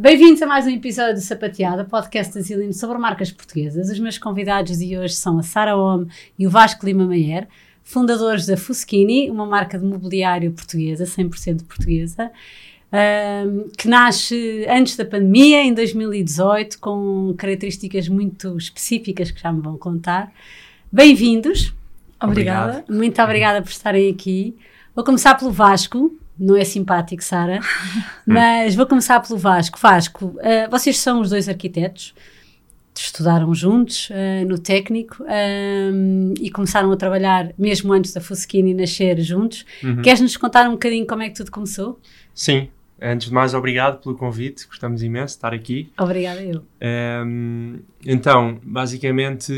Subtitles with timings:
[0.00, 3.90] Bem-vindos a mais um episódio do Sapateada, podcast da Zilino sobre marcas portuguesas.
[3.90, 6.06] Os meus convidados de hoje são a Sara Ome
[6.38, 7.48] e o Vasco Lima Maier,
[7.82, 12.30] fundadores da Fuschini, uma marca de mobiliário portuguesa, 100% portuguesa,
[12.92, 19.60] um, que nasce antes da pandemia, em 2018, com características muito específicas que já me
[19.60, 20.32] vão contar.
[20.92, 21.74] Bem-vindos.
[22.22, 22.70] Obrigada.
[22.70, 22.96] Obrigado.
[22.96, 24.56] Muito obrigada por estarem aqui.
[24.94, 26.16] Vou começar pelo Vasco.
[26.38, 27.60] Não é simpático, Sara,
[28.26, 29.78] mas vou começar pelo Vasco.
[29.78, 32.14] Vasco, uh, vocês são os dois arquitetos,
[32.94, 39.20] estudaram juntos uh, no técnico um, e começaram a trabalhar mesmo antes da Fuskini nascer
[39.20, 39.64] juntos.
[39.82, 40.02] Uhum.
[40.02, 41.98] Queres-nos contar um bocadinho como é que tudo começou?
[42.34, 42.68] Sim,
[43.00, 45.92] Antes de mais, obrigado pelo convite, gostamos imenso de estar aqui.
[45.96, 46.64] Obrigada eu.
[47.24, 49.52] Um, então, basicamente,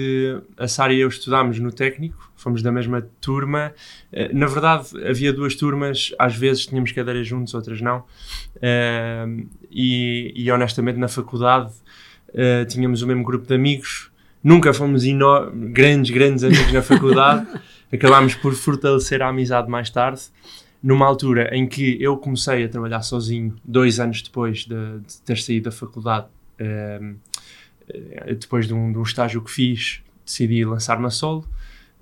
[0.58, 3.72] a Sara e eu estudámos no técnico, fomos da mesma turma.
[4.12, 8.04] Uh, na verdade, havia duas turmas, às vezes tínhamos cadeiras juntos, outras não.
[8.56, 11.72] Uh, e, e, honestamente, na faculdade
[12.28, 14.10] uh, tínhamos o mesmo grupo de amigos.
[14.44, 15.02] Nunca fomos
[15.72, 17.46] grandes, grandes amigos na faculdade.
[17.92, 20.22] Acabámos por fortalecer a amizade mais tarde
[20.82, 25.38] numa altura em que eu comecei a trabalhar sozinho, dois anos depois de, de ter
[25.38, 26.26] saído da faculdade,
[26.58, 27.14] ehm,
[27.88, 31.46] eh, depois de um, de um, estágio que fiz, decidi lançar-me a solo.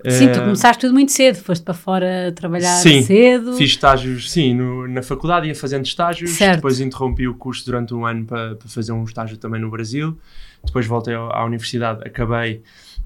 [0.07, 3.53] Sim, tu ehm, começaste tudo muito cedo, foste para fora trabalhar sim, cedo.
[3.53, 6.55] Fiz estágios, sim, no, na faculdade ia fazendo estágios, certo.
[6.55, 10.17] depois interrompi o curso durante um ano para, para fazer um estágio também no Brasil,
[10.63, 12.61] depois voltei à universidade, acabei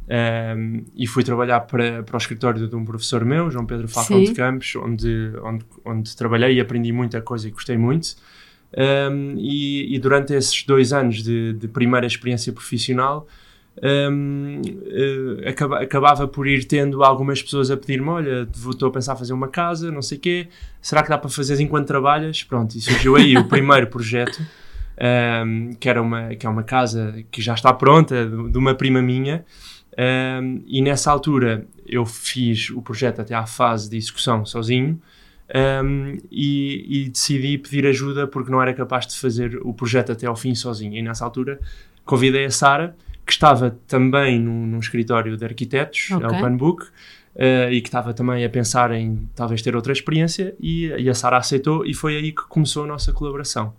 [0.06, 4.18] um, e fui trabalhar para, para o escritório de um professor meu, João Pedro Falcão
[4.20, 4.26] Sim.
[4.26, 8.16] de Campos, onde, onde, onde trabalhei e aprendi muita coisa e gostei muito.
[8.76, 13.28] Um, e, e, durante esses dois anos de, de primeira experiência profissional,
[13.82, 18.92] um, uh, eh, acaba, acabava por ir tendo algumas pessoas a pedir-me: Olha, estou a
[18.92, 20.48] pensar fazer uma casa, não sei o quê,
[20.82, 22.44] será que dá para fazer enquanto trabalhas?
[22.44, 24.42] Pronto, e surgiu aí o primeiro projeto,
[25.46, 28.74] um, que, era uma, que é uma casa que já está pronta, de, de uma
[28.74, 29.46] prima minha.
[29.98, 35.00] Um, e nessa altura eu fiz o projeto até à fase de execução sozinho
[35.84, 40.26] um, e, e, decidi pedir ajuda porque não era capaz de fazer o projeto até
[40.26, 40.96] ao fim sozinho.
[40.96, 41.60] E nessa altura
[42.06, 42.96] convidei a Sara,
[43.26, 46.28] que estava também num, num escritório de arquitetos, okay.
[46.28, 46.84] Open Book,
[47.36, 51.14] uh, e que estava também a pensar em talvez ter outra experiência, e, e a
[51.14, 53.74] Sara aceitou, e foi aí que começou a nossa colaboração,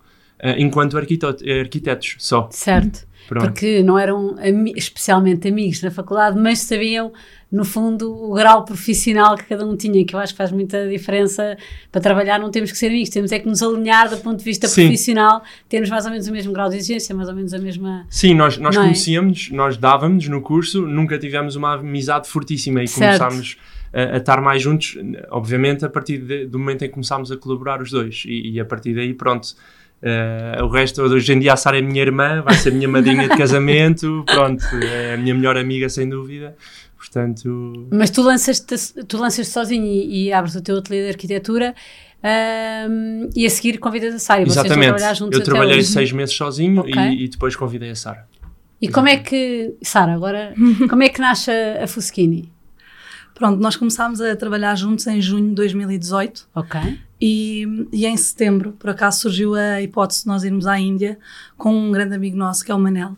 [0.59, 2.49] enquanto arquitetos só.
[2.51, 3.07] Certo.
[3.27, 3.47] Pronto.
[3.47, 7.11] porque não eram ami especialmente amigos na faculdade, mas sabiam,
[7.51, 10.89] no fundo, o grau profissional que cada um tinha, que eu acho que faz muita
[10.89, 11.57] diferença.
[11.91, 14.45] Para trabalhar, não temos que ser amigos, temos é que nos alinhar do ponto de
[14.45, 14.83] vista Sim.
[14.83, 18.07] profissional, termos mais ou menos o mesmo grau de exigência, mais ou menos a mesma.
[18.11, 18.81] Sim, nós, nós é?
[18.81, 23.21] conhecíamos, nós dávamos no curso, nunca tivemos uma amizade fortíssima e certo.
[23.21, 23.57] começámos
[23.93, 24.99] a, a, estar mais juntos,
[25.31, 28.61] obviamente, a partir de, do momento em que começámos a colaborar os dois, e, e
[28.61, 29.55] a partir daí, pronto
[30.05, 33.27] Uh, o resto, hoje em dia, a Sara é minha irmã, vai ser minha madrinha
[33.27, 36.55] de casamento, pronto, é a minha melhor amiga, sem dúvida.
[36.99, 37.89] Portanto...
[37.91, 41.75] Mas tu lanças-te tu lanças sozinho e, e, abres o teu ateliê de arquitetura
[42.23, 44.43] um, e a seguir convidas a Sara.
[44.43, 45.03] Exatamente.
[45.33, 46.95] Eu trabalhei seis meses sozinho okay.
[46.95, 48.27] e, e, depois convidei a Sara.
[48.81, 48.93] E Exatamente.
[48.93, 50.55] como é que, Sara, agora,
[50.89, 52.54] como é que nasce a, a Fuschini?
[53.35, 56.49] Pronto, nós começámos a trabalhar juntos em junho de 2018.
[56.55, 56.81] Ok.
[57.21, 61.19] E, e, em setembro, por acaso, surgiu a hipótese de nós irmos à Índia
[61.57, 63.17] com um grande amigo nosso, que é o Manel.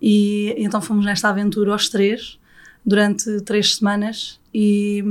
[0.00, 2.40] E então fomos nesta aventura aos três,
[2.84, 4.40] durante três semanas.
[4.52, 5.04] E,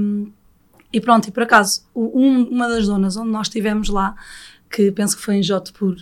[0.92, 4.16] e pronto, e por acaso, um, uma das zonas onde nós estivemos lá,
[4.70, 5.96] que penso que foi em Jodhpur,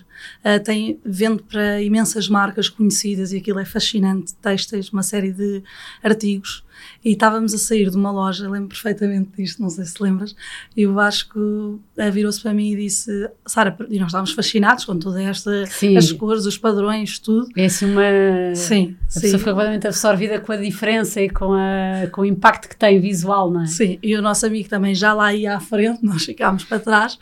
[0.43, 5.63] uh, tem, vende para imensas marcas conhecidas e aquilo é fascinante, textos, uma série de
[6.03, 6.63] artigos
[7.03, 10.35] e estávamos a sair de uma loja, lembro perfeitamente disto, não sei se lembras,
[10.75, 14.97] e o Vasco eh, virou-se para mim e disse, Sara, e nós estávamos fascinados com
[14.97, 15.95] toda esta, sim.
[15.97, 17.47] as cores, os padrões, tudo.
[17.55, 18.55] É assim uma...
[18.55, 19.21] Sim, a sim.
[19.21, 22.99] pessoa foi completamente absorvida com a diferença e com, a, com o impacto que tem
[22.99, 23.67] visual, não é?
[23.67, 27.17] Sim, e o nosso amigo também já lá ia à frente, nós ficámos para trás,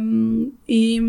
[0.00, 1.00] um, e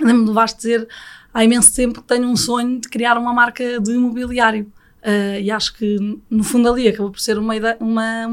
[0.00, 0.88] lembro-me Vasco dizer,
[1.32, 4.70] há imenso tempo que tenho um sonho de criar uma marca de imobiliário.
[5.02, 5.96] Uh, e acho que,
[6.30, 8.28] no fundo, ali acabou por ser uma, uma,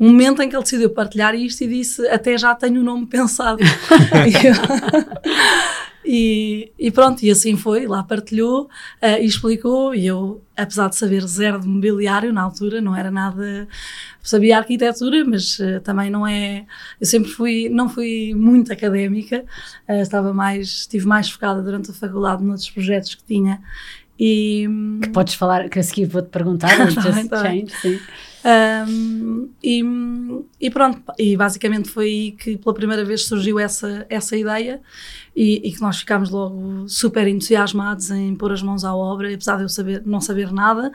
[0.00, 3.06] um momento em que ele decidiu partilhar isto e disse: Até já tenho o nome
[3.06, 3.62] pensado.
[6.04, 7.86] e, e, pronto, e assim foi.
[7.86, 9.94] Lá partilhou uh, e explicou.
[9.94, 13.68] E eu, apesar de saber zero de mobiliário na altura, não era nada.
[14.22, 16.66] Sabia arquitetura, mas uh, também não é.
[17.00, 19.44] Eu sempre fui, não fui muito académica,
[19.88, 23.60] estava mais, estive mais focada durante a faculdade noutros projetos que tinha
[24.18, 24.68] E,
[25.02, 28.00] que podes falar, que a seguir vou-te perguntar, tá just tá change, sim.
[28.44, 29.84] Um, e,
[30.60, 34.80] e, pronto, e basicamente foi aí que pela primeira vez surgiu essa, essa ideia
[35.34, 39.56] e, e, que nós ficámos logo super entusiasmados em pôr as mãos à obra, apesar
[39.58, 40.90] de eu saber, não saber nada,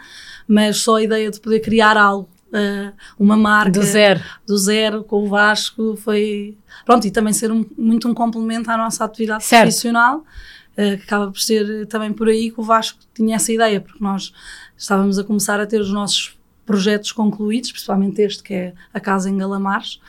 [0.46, 4.22] mas só a ideia de poder criar algo, uh, uma marca do zero.
[4.46, 8.78] do zero com o Vasco foi pronto, e também ser um, muito um complemento à
[8.78, 9.64] nossa atividade certo.
[9.64, 10.26] profissional.
[10.74, 14.04] Uh, que acaba por ser também por aí que o Vasco tinha essa ideia, porque
[14.04, 14.32] nós
[14.78, 16.37] estávamos a começar a ter os nossos
[16.68, 20.00] projetos concluídos, principalmente este que é a casa em Galamares.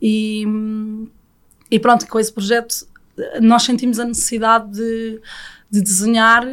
[0.00, 0.44] E,
[1.70, 2.86] e pronto, com esse projeto
[3.40, 5.20] nós sentimos a necessidade de,
[5.70, 6.44] de desenhar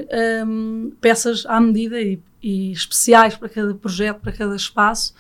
[0.45, 5.13] um, peças à medida e, e, especiais para cada projeto, para cada espaço,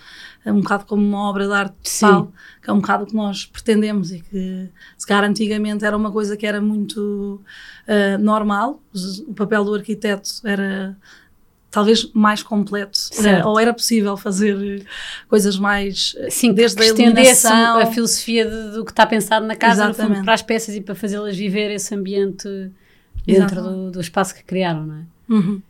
[0.45, 2.31] é um bocado como uma obra de arte total,
[2.61, 6.11] que é um bocado o que nós pretendemos e que, se calhar, antigamente era uma
[6.11, 7.41] coisa que era muito
[7.87, 8.81] uh, normal,
[9.27, 10.97] o papel do arquiteto era
[11.71, 13.47] talvez mais completo certo.
[13.47, 14.85] ou era possível fazer
[15.27, 19.93] coisas mais Sim, desde a iluminação a filosofia de, do que está pensado na casa
[19.93, 22.47] fundo, para as peças e para fazê-las viver esse ambiente
[23.25, 25.03] dentro do, do, espaço que criaram, não é?
[25.29, 25.61] Uhum.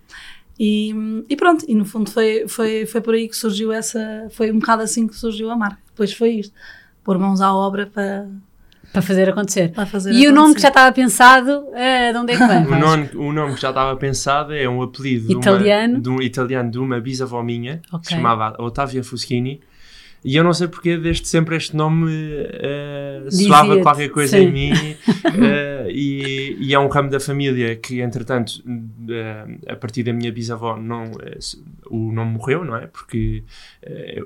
[0.58, 0.94] E,
[1.30, 4.60] e, pronto, e no fundo foi, foi, foi por aí que surgiu essa, foi um
[4.60, 5.80] bocado assim que surgiu a marca.
[5.88, 6.54] Depois foi isto,
[7.04, 8.28] pôr mãos à obra para,
[8.92, 9.72] para fazer acontecer.
[9.72, 10.32] Para fazer e acontecer.
[10.32, 12.66] o nome que já estava pensado, uh, de onde é que vem?
[12.66, 16.24] o, nome, o nome que já estava pensado é um apelido italiano de, uma, de
[16.24, 18.00] um italiano de uma bisavó minha, okay.
[18.00, 19.62] que se chamava Otávia Fuschini.
[20.24, 24.46] E eu não sei porque desde sempre este nome uh, soava qualquer coisa sim.
[24.46, 30.04] em mim uh, e, e, é um ramo da família que entretanto uh, a partir
[30.04, 31.12] da minha bisavó não,
[31.90, 32.88] o nome morreu, não é?
[32.88, 33.44] Porque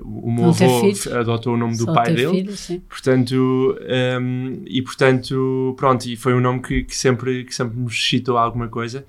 [0.02, 4.82] o meu avô adotou o nome Só do pai dele filho, portanto um, ehm, e
[4.82, 9.04] portanto pronto, e foi um nome que, que sempre, que sempre me suscitou alguma coisa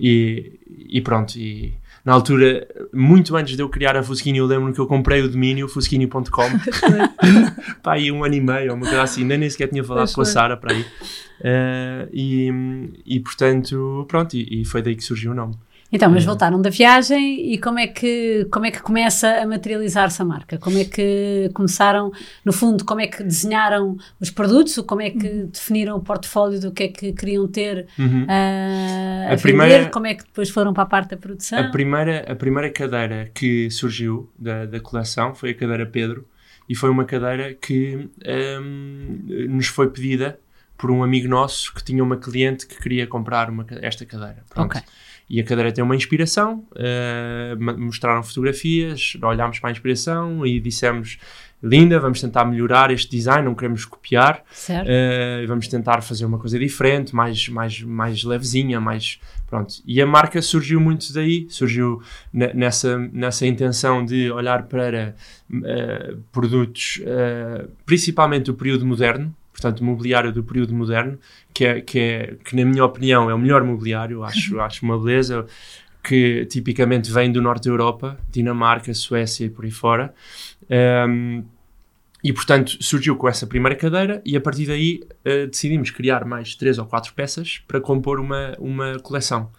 [0.00, 0.58] e,
[0.88, 4.80] e pronto, e na altura, muito antes de eu criar a Fusquini, eu lembro que
[4.80, 6.26] eu comprei o domínio fusquini.com
[7.82, 10.24] pá, aí um ano e meio, uma coisa assim, nem sequer tinha falado com a
[10.24, 10.82] Sara para aí.
[10.82, 12.50] Uh, e,
[13.06, 15.54] e portanto, pronto, e, e foi daí que surgiu o nome.
[15.92, 16.26] Então, mas é.
[16.26, 20.56] voltaram da viagem e como é que como é que começa a materializar-se a marca?
[20.56, 22.10] Como é que começaram,
[22.42, 24.74] no fundo, como é que desenharam os produtos?
[24.86, 25.46] Como é que uhum.
[25.52, 28.24] definiram o portfólio do que é que queriam ter uhum.
[28.24, 29.90] uh, a, a primeira, vender?
[29.90, 31.58] Como é que depois foram para a parte da produção?
[31.58, 36.26] A primeira, a primeira cadeira que surgiu da, da coleção foi a cadeira Pedro
[36.68, 38.08] e foi uma cadeira que
[38.60, 39.18] um,
[39.50, 40.38] nos foi pedida
[40.78, 44.42] por um amigo nosso que tinha uma cliente que queria comprar uma, esta cadeira.
[44.48, 44.70] Pronto.
[44.70, 44.82] Okay.
[45.32, 51.16] E a cadeira tem uma inspiração, uh, mostraram fotografias, olhámos para a inspiração e dissemos
[51.62, 56.58] linda, vamos tentar melhorar este design, não queremos copiar, uh, vamos tentar fazer uma coisa
[56.58, 59.76] diferente, mais, mais, mais levezinha, mais pronto.
[59.86, 65.14] E a marca surgiu muito daí, surgiu nessa, nessa intenção de olhar para
[65.50, 71.18] uh, produtos, uh, principalmente do período moderno, portanto, mobiliário do período moderno,
[71.52, 74.98] que, é, que, é, que na minha opinião é o melhor mobiliário, acho, acho uma
[74.98, 75.46] beleza,
[76.02, 80.12] que tipicamente vem do norte da Europa, Dinamarca, Suécia e por aí fora.
[81.08, 81.44] Um,
[82.24, 86.54] e portanto surgiu com essa primeira cadeira e a partir daí uh, decidimos criar mais
[86.54, 89.50] três ou quatro peças para compor uma, uma coleção.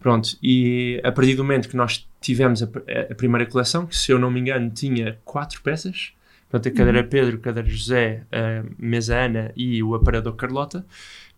[0.00, 2.68] Pronto, e a partir do momento que nós tivemos a,
[3.10, 6.12] a primeira coleção, que se eu não me engano tinha quatro peças,
[6.50, 7.08] Portanto, a cadeira uhum.
[7.08, 10.84] Pedro, a cadeira José, a mesa Ana e o aparador Carlota.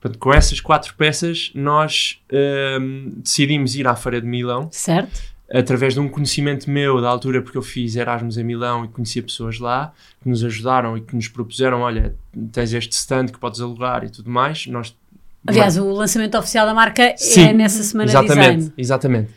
[0.01, 2.23] Portanto, com essas quatro peças, nós
[2.81, 4.69] um, decidimos ir à Feira de Milão.
[4.73, 5.21] Certo.
[5.53, 9.21] Através de um conhecimento meu da altura, porque eu fiz Erasmus em Milão e conhecia
[9.21, 12.15] pessoas lá que nos ajudaram e que nos propuseram: olha,
[12.53, 14.69] tens este stand que podes alugar e tudo mais.
[14.69, 14.97] Nós,
[15.45, 18.73] Aliás, o lançamento oficial da marca é Sim, é nessa semana exatamente, design.
[18.79, 19.31] Exatamente.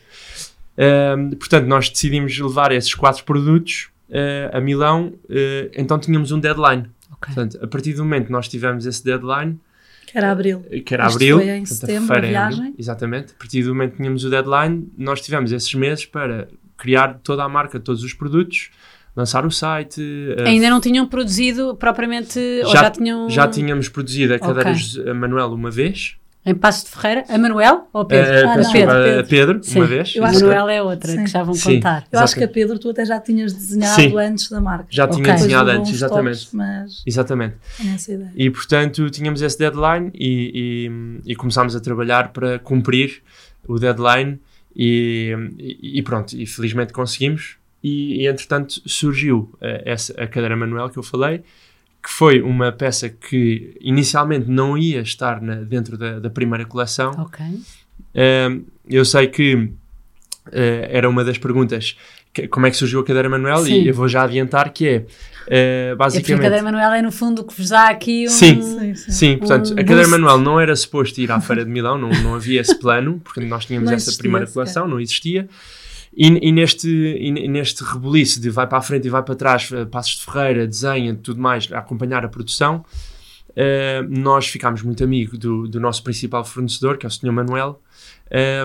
[0.78, 6.38] Um, portanto, nós decidimos levar esses quatro produtos uh, a Milão, uh, então tínhamos um
[6.38, 6.90] deadline.
[7.12, 7.34] Okay.
[7.34, 9.58] Portanto, a partir do momento que nós tivemos esse deadline,
[10.14, 10.64] que era abril.
[10.70, 11.38] Eh, que era Isto abril.
[11.38, 12.74] Foi em setembro, a viagem.
[12.78, 13.32] exatamente.
[13.32, 16.46] A partir do momento que tínhamos o deadline, nós tivemos esses meses para
[16.76, 18.70] criar toda a marca, todos os produtos,
[19.16, 20.00] lançar o site.
[20.46, 23.28] Ainda não tinham produzido propriamente, já, ou já tinham...
[23.28, 25.12] Já tínhamos produzido a cadeira okay.
[25.12, 27.24] Manuel uma vez, em Passo de Ferreira?
[27.28, 28.32] A Manuel ou a Pedro?
[28.32, 29.28] Uh, ah, não, Pedro, Pedro.
[29.28, 30.14] Pedro uma vez.
[30.14, 31.24] Eu a Manuel é outra, Sim.
[31.24, 31.76] que já vão Sim.
[31.76, 32.04] contar.
[32.12, 34.18] Eu acho que a Pedro tu até já tinhas desenhado Sim.
[34.18, 34.86] antes da marca.
[34.90, 35.22] Já okay.
[35.22, 36.38] tinha desenhado antes, exatamente.
[36.38, 37.56] Toques, mas exatamente.
[38.36, 40.90] E portanto tínhamos esse deadline e,
[41.24, 43.22] e, e, começámos a trabalhar para cumprir
[43.66, 44.38] o deadline
[44.76, 45.36] e,
[45.82, 47.56] e pronto, e felizmente conseguimos.
[47.82, 51.42] E, e entretanto surgiu uh, essa, a cadeira Manuel que eu falei
[52.04, 57.12] que foi uma peça que inicialmente não ia estar na, dentro da, da, primeira coleção.
[57.12, 57.42] Ok.
[58.86, 59.70] eu sei que uh,
[60.90, 61.96] era uma das perguntas
[62.30, 63.80] que, como é que surgiu a cadeira Manuel Sim.
[63.80, 66.32] e eu vou já adiantar que é uh, basicamente...
[66.32, 68.30] É a cadeira Manuel é no fundo o que vos dá aqui um...
[68.30, 69.10] Sim, sim, sim.
[69.10, 72.10] sim portanto um a cadeira Manuel não era suposto ir à Feira de Milão, não,
[72.22, 75.48] não havia esse plano, porque nós tínhamos não essa primeira coleção, não existia.
[76.16, 79.70] E, e, neste, e neste rebuliço de vai para a frente e vai para trás,
[79.72, 82.84] eh, Passos de Ferreira, desenha, tudo mais, a acompanhar a produção,
[83.50, 87.32] uh, nós ficámos muito amigos do, do nosso principal fornecedor, que é o Sr.
[87.32, 87.80] Manuel,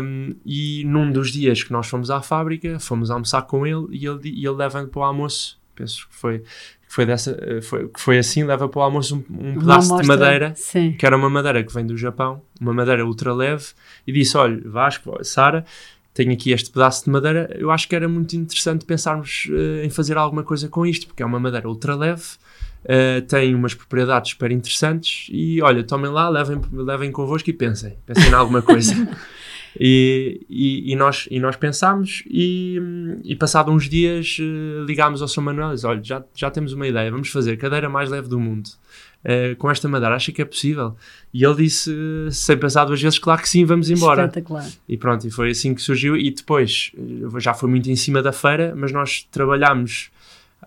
[0.02, 4.06] um, e num dos dias que nós fomos à fábrica, fomos almoçar com ele e
[4.06, 7.88] ele, e ele leva para o almoço, penso que foi, que foi, dessa, eh, foi,
[7.88, 10.94] que foi assim, leva para o almoço um, um pedaço de madeira, sim.
[10.94, 13.66] que era uma madeira que vem do Japão, uma madeira ultra leve,
[14.08, 15.66] e disse, olha, Vasco, Sara,
[16.14, 19.90] tenho aqui este pedaço de madeira, eu acho que era muito interessante pensarmos uh, em
[19.90, 22.24] fazer alguma coisa com isto, porque é uma madeira ultra leve,
[22.84, 27.98] uh, tem umas propriedades super interessantes e olha, tomem lá, levem, levem convosco e pensem,
[28.06, 28.94] pensem em alguma coisa.
[29.78, 32.80] E, e, e, nós, e nós pensámos e,
[33.24, 36.74] e passado uns dias uh, ligámos ao São Manuel e disse, olha, já, já temos
[36.74, 38.70] uma ideia, vamos fazer a cadeira mais leve do mundo.
[39.24, 40.96] Uh, com esta madeira, acha que é possível?
[41.34, 41.94] E ele disse,
[42.32, 44.24] sem pensar duas vezes, claro que sim, vamos embora.
[44.24, 44.68] Espetacular.
[44.88, 46.16] E pronto, e foi assim que surgiu.
[46.16, 46.92] E depois,
[47.38, 50.10] já foi muito em cima da feira, mas nós trabalhámos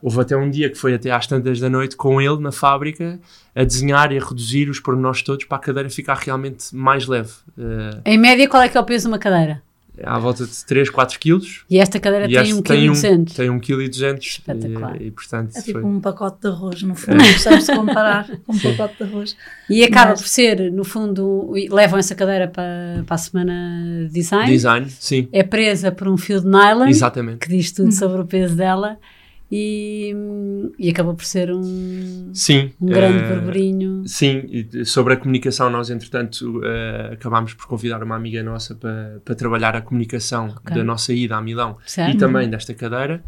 [0.01, 3.21] Houve até um dia que foi até às tantas da noite com ele na fábrica
[3.55, 7.33] a desenhar e a reduzir os pormenores todos para a cadeira ficar realmente mais leve.
[7.57, 9.63] Uh, em média, qual é que é o peso de uma cadeira?
[10.03, 11.65] À volta de 3, 4 quilos.
[11.69, 13.35] E esta cadeira e tem 1,2 kg.
[13.35, 14.19] Tem 1,2 kg.
[14.19, 15.01] Espetacular.
[15.01, 15.85] E, e, portanto, é tipo foi...
[15.89, 17.23] um pacote de arroz, no fundo.
[17.39, 19.37] Sabes-se comparar com um pacote de arroz.
[19.69, 20.23] E acaba Mas...
[20.23, 24.51] por ser, no fundo, levam essa cadeira para, para a semana design.
[24.51, 25.29] Design, sim.
[25.31, 26.89] É presa por um fio de nylon.
[26.89, 27.41] Exatamente.
[27.41, 28.99] Que diz tudo sobre o peso dela
[29.55, 30.17] e,
[30.79, 34.03] e acabou por ser um, sim, um grande uh, burburinho.
[34.07, 34.47] Sim,
[34.87, 39.77] sobre a comunicação, nós entretanto uh, acabámos por convidar uma amiga nossa para, para trabalhar
[39.77, 40.79] a comunicação okay.
[40.79, 42.15] da nossa ida a Milão certo.
[42.15, 43.23] e também desta cadeira.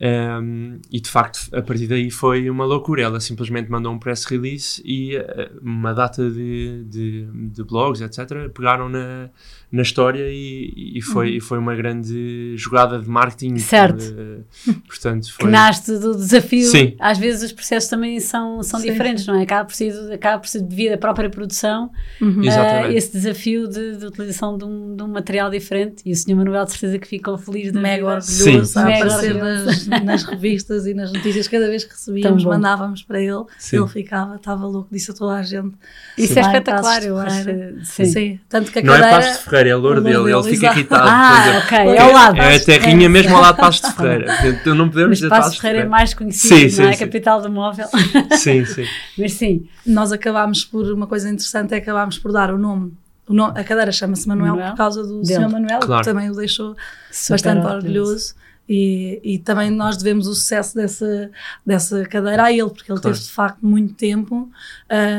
[0.00, 3.02] Um, e de facto, a partir daí foi uma loucura.
[3.02, 8.50] Ela simplesmente mandou um press release e uh, uma data de, de, de, blogs, etc.,
[8.52, 9.30] pegaram na,
[9.72, 11.40] na história e, e foi, uhum.
[11.40, 13.56] foi uma grande jogada de marketing.
[13.56, 14.02] Certo.
[14.02, 15.46] Uh, portanto, foi...
[15.46, 16.66] Que nasce do desafio.
[16.66, 16.94] Sim.
[17.00, 19.44] Às vezes os processos também são, são diferentes, não é?
[19.44, 22.40] Acaba por, ser, acaba por ser devido à própria produção uhum.
[22.40, 26.02] uh, esse desafio de, de utilização de um, de um, material diferente.
[26.04, 26.36] E o Sr.
[26.36, 27.72] Manuel, de certeza, que ficou feliz.
[27.72, 28.78] Mega orgulhoso Sim.
[28.78, 31.48] a aparecer nas, nas, revistas e nas notícias.
[31.48, 33.44] Cada vez que recebíamos, mandávamos para ele.
[33.58, 33.78] Sim.
[33.78, 35.74] Ele ficava, estava louco, disse a toda a gente.
[36.18, 37.44] Isso é espetacular, eu acho.
[37.84, 38.04] Sim.
[38.04, 38.40] Sim.
[38.50, 40.32] Tanto que a não é cadeira, é de Ferreira, é a louro dele.
[40.32, 41.08] Ele fica irritado.
[41.08, 42.38] Ah, ok, é ao lado.
[42.38, 44.32] É a terrinha mesmo ao lado de Passos de Ferreira.
[44.62, 46.92] Então não podemos dizer Passos de Ferreira é mais conhecido, sim, sim, não é?
[46.92, 47.04] Sim.
[47.04, 47.86] Capital do móvel.
[48.38, 48.84] Sim, sim.
[49.18, 49.66] Mas sim.
[49.86, 52.92] Nós acabámos por, uma coisa interessante é que acabámos por dar o nome
[53.28, 55.48] o nome, a cadeira chama-se Manuel, Manuel, por causa do Sr.
[55.48, 56.02] Manuel, claro.
[56.02, 56.76] que também o deixou
[57.10, 58.34] Super bastante orgulhoso.
[58.68, 61.30] E, e, também nós devemos o sucesso dessa,
[61.64, 63.16] dessa cadeira a ele, porque ele claro.
[63.16, 64.50] teve de facto muito tempo.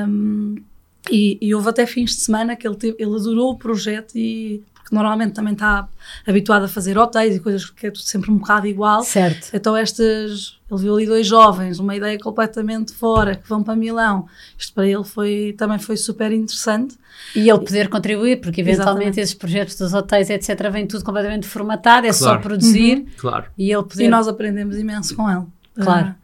[0.08, 0.56] Um,
[1.12, 4.63] e, e, houve até fins de semana que ele, teve, ele adorou o projeto e
[4.83, 5.88] porque normalmente também está
[6.27, 9.01] habituado a fazer hotéis e coisas que é tudo sempre um bocado igual.
[9.03, 9.50] Certo.
[9.53, 14.27] Então estas, ele viu ali dois jovens, uma ideia completamente fora, que vão para Milão.
[14.57, 16.98] Isto para ele foi, também foi super interessante.
[17.33, 19.19] E ele poder contribuir, porque eventualmente Exatamente.
[19.22, 22.36] esses projetos dos hotéis, etc., vem tudo completamente formatado, é claro.
[22.36, 22.98] só produzir.
[22.98, 23.07] Uhum.
[23.17, 23.45] Claro.
[23.57, 24.03] E ele poder...
[24.03, 25.45] E nós aprendemos imenso com ele.
[25.75, 26.10] Claro.
[26.10, 26.15] Uh,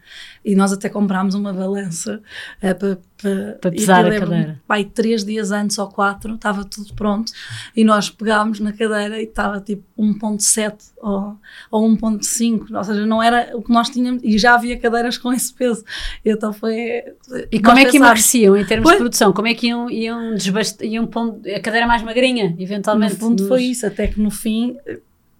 [0.44, 2.22] e nós até comprámos uma balança
[2.62, 4.60] uh, para, para pesar a cadeira.
[4.66, 7.32] Pai, três dias antes ou quatro, estava tudo pronto
[7.76, 11.36] e nós pegámos na cadeira e estava tipo 1.7 ou,
[11.70, 15.32] ou 1.5, ou seja, não era o que nós tínhamos e já havia cadeiras com
[15.32, 15.84] esse peso.
[16.24, 17.02] Então foi.
[17.50, 18.94] E como é que emagreciam em termos foi?
[18.94, 19.32] de produção?
[19.32, 20.34] Como é que iam, iam,
[20.82, 23.14] iam pondo a cadeira mais magrinha, eventualmente?
[23.14, 23.48] No fundo nos...
[23.48, 24.76] foi isso, até que no fim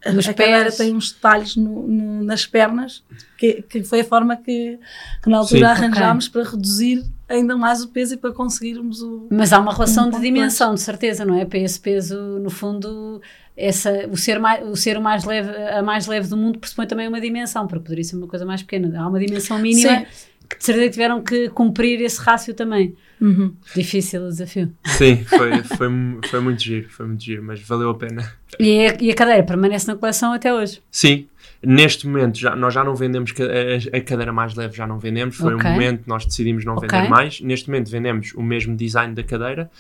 [0.06, 0.76] nos a pés.
[0.76, 3.02] tem uns detalhes no, no, nas pernas,
[3.36, 4.78] que, que, foi a forma que,
[5.22, 5.64] que na altura Sim.
[5.64, 6.42] arranjámos okay.
[6.42, 9.28] para reduzir ainda mais o peso e para conseguirmos o.
[9.30, 11.44] Mas há uma relação um de dimensão, de certeza, não é?
[11.44, 13.20] Para esse peso, no fundo,
[13.56, 16.86] essa, o, ser mais, o ser o mais leve, a mais leve do mundo pressupõe
[16.86, 19.00] também uma dimensão, porque poderia ser uma coisa mais pequena.
[19.00, 20.06] Há uma dimensão mínima Sim.
[20.50, 22.96] Que de certeza tiveram que cumprir esse rácio também.
[23.20, 23.54] Uhum.
[23.74, 24.72] Difícil o desafio.
[24.84, 25.88] Sim, foi, foi,
[26.28, 28.32] foi muito giro, foi muito giro, mas valeu a pena.
[28.58, 30.82] E a, e a cadeira permanece na coleção até hoje?
[30.90, 31.28] Sim,
[31.62, 35.36] neste momento já, nós já não vendemos a, a cadeira mais leve, já não vendemos.
[35.36, 35.70] Foi okay.
[35.70, 36.88] um momento que nós decidimos não okay.
[36.88, 37.40] vender mais.
[37.40, 39.70] Neste momento vendemos o mesmo design da cadeira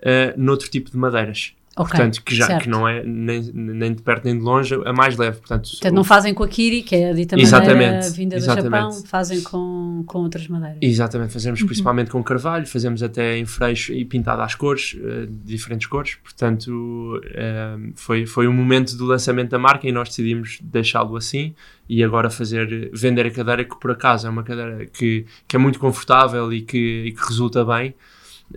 [0.00, 1.54] uh, noutro tipo de madeiras.
[1.80, 4.92] Okay, portanto, que já que não é nem, nem de perto nem de longe a
[4.92, 5.38] mais leve.
[5.38, 8.68] Portanto, portanto não fazem com a Kiri, que é a dita madeira vinda exatamente.
[8.68, 10.78] do Japão, fazem com, com outras madeiras.
[10.82, 11.66] Exatamente, fazemos uhum.
[11.66, 16.16] principalmente com carvalho, fazemos até em freixo e pintado às cores, uh, diferentes cores.
[16.22, 21.54] Portanto, uh, foi, foi um momento do lançamento da marca e nós decidimos deixá-lo assim
[21.88, 25.58] e agora fazer vender a cadeira que por acaso é uma cadeira que, que é
[25.58, 27.94] muito confortável e que, e que resulta bem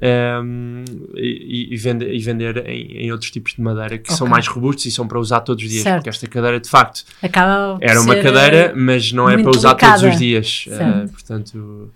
[0.01, 0.83] um,
[1.15, 4.15] e, e, vender, e vender em, em, outros tipos de madeira que okay.
[4.15, 5.97] são mais robustos e são para usar todos os dias, certo.
[5.97, 9.69] porque esta cadeira de facto Acaba era uma cadeira, eh, mas não é para usar
[9.73, 9.99] delicada.
[9.99, 10.65] todos os dias.
[10.67, 11.91] Uh, portanto,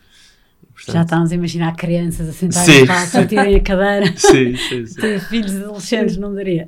[0.74, 4.14] portanto, Já estamos a imaginar crianças a sentarem para sentirem a cadeira.
[4.16, 5.20] sim, sim, sim.
[5.28, 6.68] filhos adolescentes, não daria.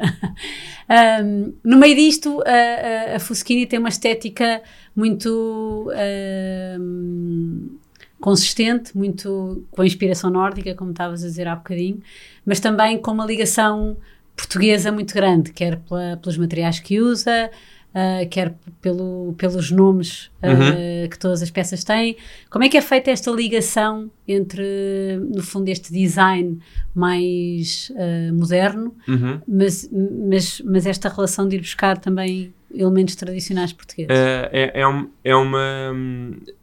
[1.23, 4.61] Um, no meio disto, a, a, a Fuschini tem uma estética
[4.95, 5.91] muito.
[6.79, 7.78] Um,
[8.19, 12.01] consistente, muito com a inspiração nórdica, como estavas a dizer há bocadinho,
[12.45, 13.97] mas também com uma ligação
[14.35, 17.51] portuguesa muito grande, quer pela, pelos materiais que usa,
[17.93, 21.09] uh, quer pelo, pelos nomes uh, uhum.
[21.09, 22.15] que todas as peças têm.
[22.49, 26.59] Como é que é feita esta ligação entre, no fundo, este design
[26.93, 29.41] mais uh, moderno, uhum.
[29.47, 34.11] mas, mas, mas esta relação de ir buscar também elementos tradicionais portugueses?
[34.11, 35.95] É, é, é, um, é, uma.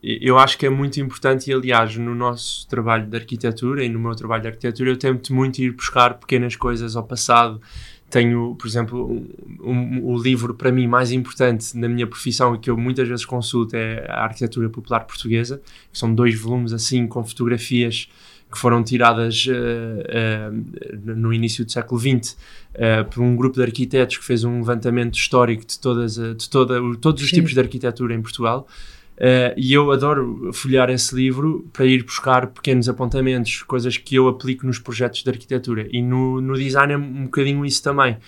[0.02, 3.98] Eu acho que é muito importante, e aliás, no nosso trabalho de arquitetura e no
[3.98, 7.60] meu trabalho de arquitetura, eu tento muito ir buscar pequenas coisas ao passado.
[8.08, 9.10] Tenho, por exemplo,
[9.60, 13.08] um, um, o livro para mim mais importante na minha profissão e que eu muitas
[13.08, 15.60] vezes consulto é a Arquitetura Popular Portuguesa.
[15.92, 18.08] São dois volumes assim com fotografias
[18.50, 22.36] que foram tiradas uh, uh, no início do século XX uh,
[22.74, 26.80] eh, por um grupo de arquitetos que fez um levantamento histórico de, todas, de toda,
[27.00, 27.36] todos os Sim.
[27.36, 28.68] tipos de arquitetura em Portugal.
[29.56, 34.66] E eu adoro folhear esse livro para ir buscar pequenos apontamentos, coisas que eu aplico
[34.66, 35.88] nos projetos de arquitetura.
[35.90, 38.18] E no, no design é um bocadinho isso também.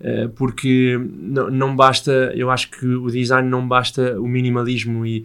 [0.00, 5.24] Eh, porque não, não basta, eu acho que o design não basta o minimalismo e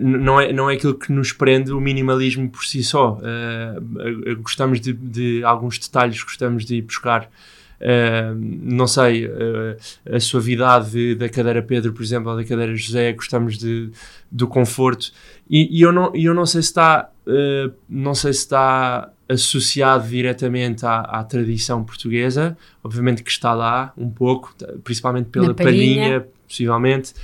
[0.00, 3.18] não é, não é aquilo que nos prende o minimalismo por si só.
[3.18, 7.30] Uh, gostamos de, de, alguns detalhes, gostamos de ir buscar.
[7.80, 9.76] Uh, não sei, uh,
[10.10, 13.90] a suavidade da cadeira Pedro, por exemplo, ou da cadeira José, gostamos de,
[14.30, 15.12] do conforto.
[15.48, 20.08] E, e eu, não, eu não sei se está, uh, não sei se está associado
[20.08, 26.04] diretamente à, à, tradição portuguesa, obviamente que está lá um pouco, principalmente pela palhinha.
[26.04, 27.14] palhinha, possivelmente.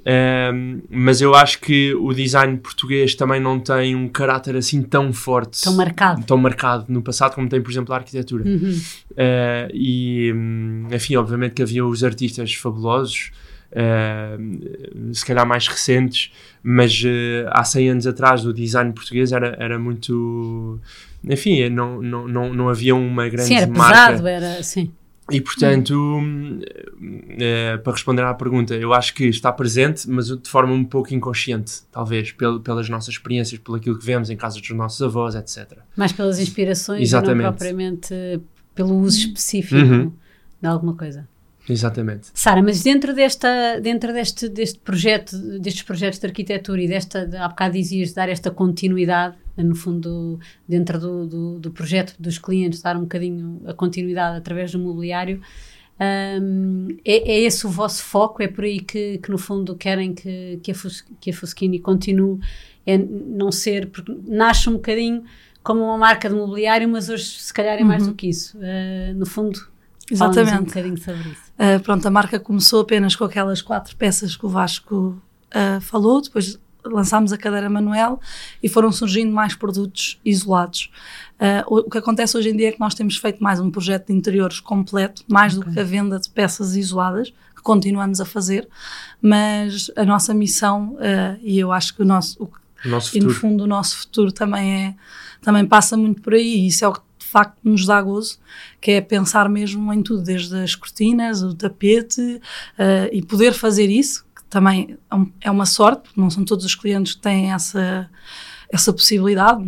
[0.00, 5.12] Um, mas eu acho que o design português também não tem um caráter assim tão
[5.12, 8.44] forte, tão marcado, tão marcado no passado como tem, por exemplo, a arquitetura.
[8.44, 8.80] Uhum.
[9.10, 13.30] Uh, e, hum, enfim, obviamente que havia os artistas fabulosos,
[13.72, 16.32] uh, se calhar mais recentes,
[16.62, 20.80] mas uh, há 100 anos atrás o design português era, era muito.
[21.28, 24.12] Enfim, não, não, não, não havia uma grande sim, era marca.
[24.12, 24.90] Pesado, era, sim.
[25.30, 30.72] E portanto, uh, para responder à pergunta, eu acho que está presente, mas de forma
[30.72, 34.70] um pouco inconsciente, talvez, pel pelas nossas experiências, pelo aquilo que vemos em casa dos
[34.70, 35.78] nossos avós, etc.
[35.96, 37.40] Mais pelas inspirações Exatamente.
[37.40, 38.14] e não propriamente
[38.74, 40.12] pelo uso específico uhum.
[40.60, 41.28] de alguma coisa.
[41.68, 42.28] Exatamente.
[42.34, 47.48] Sara, mas dentro, desta, dentro deste, deste projeto, destes projetos de arquitetura e desta, há
[47.48, 52.96] bocado dizias, dar esta continuidade, no fundo, dentro do, do, do, projeto dos clientes, dar
[52.96, 55.40] um bocadinho a continuidade através do mobiliário,
[56.00, 58.42] um, é, é, esse o vosso foco?
[58.42, 61.78] É por aí que, que no fundo, querem que, que, a, Fus, que a Fuschini
[61.78, 62.40] continue?
[62.86, 65.22] É não ser, porque nasce um bocadinho
[65.62, 68.10] como uma marca de mobiliário, mas hoje se calhar é mais uhum.
[68.10, 68.56] do que isso.
[68.56, 69.60] Uh, no fundo,
[70.10, 70.56] Exatamente.
[70.56, 71.52] um bocadinho sobre isso.
[71.58, 75.20] Uh, pronto, a marca começou apenas com aquelas quatro peças que o Vasco
[75.54, 78.20] uh, falou, depois lançámos a cadeira Manuel
[78.62, 80.90] e foram surgindo mais produtos isolados.
[81.40, 84.08] Uh, o que acontece hoje em dia é que nós temos feito mais um projeto
[84.08, 85.68] de interiores completo, mais okay.
[85.68, 88.68] do que a venda de peças isoladas, que continuamos a fazer,
[89.20, 93.30] mas a nossa missão, uh, e eu acho que o nosso, o, nosso e no
[93.30, 94.94] fundo o nosso futuro também é
[95.40, 98.38] também passa muito por aí, e isso é o que facto nos dá gozo,
[98.80, 103.88] que é pensar mesmo em tudo, desde as cortinas, o tapete, uh, e poder fazer
[103.88, 108.10] isso, também é, é uma sorte, não são todos os clientes que têm essa
[108.72, 109.60] essa possibilidade.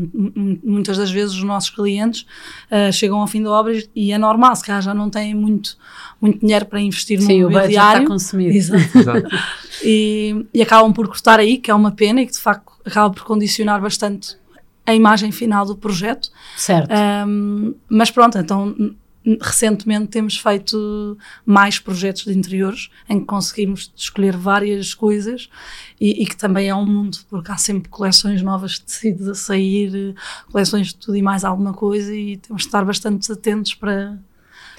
[0.63, 2.25] Muitas das vezes os nossos clientes
[2.71, 5.77] uh, chegam ao fim da obra e é normal, se calhar já não têm muito,
[6.21, 7.73] muito dinheiro para investir Sim, no mobiliário.
[7.73, 8.57] Sim, o está consumido.
[8.57, 8.83] Exato.
[8.99, 9.29] Exato.
[9.83, 13.13] e, e acabam por cortar aí, que é uma pena e que de facto acaba
[13.13, 14.37] por condicionar bastante
[14.87, 16.31] a imagem final do projeto.
[16.57, 16.91] Certo.
[17.27, 18.75] Um, mas pronto, então
[19.41, 25.49] recentemente temos feito mais projetos de interiores em que conseguimos escolher várias coisas
[26.01, 29.35] e, e, que também é um mundo, porque há sempre coleções novas de tecidos a
[29.35, 30.15] sair,
[30.51, 34.19] coleções de tudo e mais alguma coisa e temos de estar bastante atentos para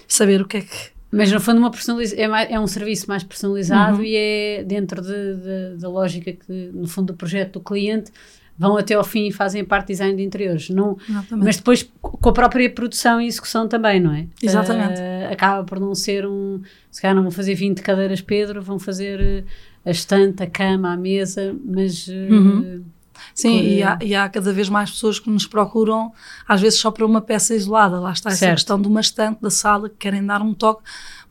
[0.07, 3.07] saber o que é que Mas no fundo uma personaliza é, mais, é um serviço
[3.07, 4.03] mais personalizado uhum.
[4.03, 8.11] e é dentro de, de, da lógica que, no fundo, do projeto do cliente
[8.57, 10.69] vão até ao fim e fazem parte de design de interiores.
[10.69, 10.97] Não,
[11.31, 14.27] mas depois com a própria produção e execução também, não é?
[14.41, 14.99] Exatamente.
[14.99, 16.61] Uh, acaba por não ser um.
[16.91, 19.43] Se calhar não vão fazer 20 cadeiras Pedro, vão fazer eh,
[19.85, 22.07] a estante, a cama, a mesa, mas.
[22.07, 22.83] Eh, uhum.
[23.33, 26.11] Sim, e há, e há, cada vez mais pessoas que nos procuram,
[26.47, 27.99] às vezes só para uma peça isolada.
[27.99, 28.55] Lá está essa certo.
[28.55, 30.83] questão de uma estante da sala que querem dar um toque.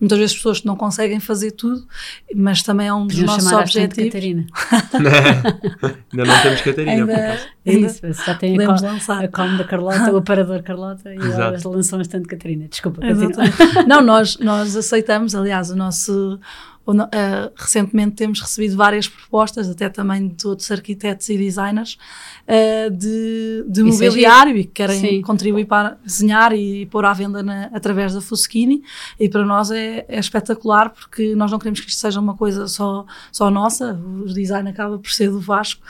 [0.02, 1.86] Muitas vezes pessoas que não conseguem fazer tudo,
[2.34, 4.12] mas também é um dos Podemos nossos objetivos.
[4.12, 4.46] Catarina.
[6.12, 6.92] ainda não temos Catarina.
[6.92, 9.24] Ainda, é isso, já tem a, lançar.
[9.24, 12.66] a com da Carlota, o aparador Carlota, e elas lançam a estante Catarina.
[12.66, 13.00] Desculpa,
[13.86, 16.40] Não, nós, nós aceitamos, aliás, o nosso
[16.84, 21.96] Uh, recentemente temos recebido várias propostas, até também de outros arquitetos e designers,
[22.42, 25.22] uh, de, de é mobiliário e que querem Sim.
[25.22, 28.82] contribuir para desenhar e pôr à venda na, através da Fuskini.
[29.18, 32.66] E para nós é, é, espetacular porque nós não queremos que isto seja uma coisa
[32.66, 35.82] só, só nossa, o design acaba por ser do Vasco.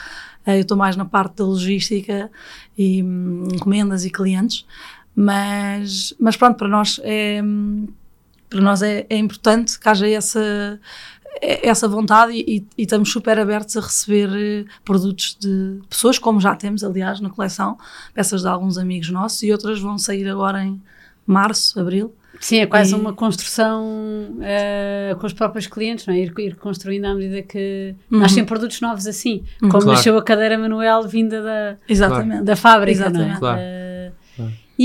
[0.45, 2.29] Uh, eu estou mais na parte da logística
[2.77, 4.63] e um, encomendas e clientes,
[5.15, 7.41] mas, mas pronto, para nós é
[8.53, 10.79] para nós é, é importante que haja essa,
[11.41, 16.39] essa vontade e, e, e, estamos super abertos a receber eh, produtos de pessoas, como
[16.39, 17.79] já temos, aliás, na coleção,
[18.13, 20.79] peças de alguns amigos nossos e outras vão sair agora em
[21.25, 22.13] março, abril.
[22.39, 22.95] Sim, é quase e...
[22.95, 23.83] uma construção
[24.37, 26.19] uh, com os próprios clientes, não é?
[26.19, 28.19] Ir, ir construindo à medida que uhum.
[28.19, 29.69] nascem produtos novos assim, uhum.
[29.69, 29.97] como claro.
[29.97, 32.43] nasceu a cadeira manuel vinda da, Exatamente.
[32.43, 33.29] da fábrica, Exatamente.
[33.29, 33.39] não é?
[33.39, 33.59] Claro.
[33.59, 33.82] Uh.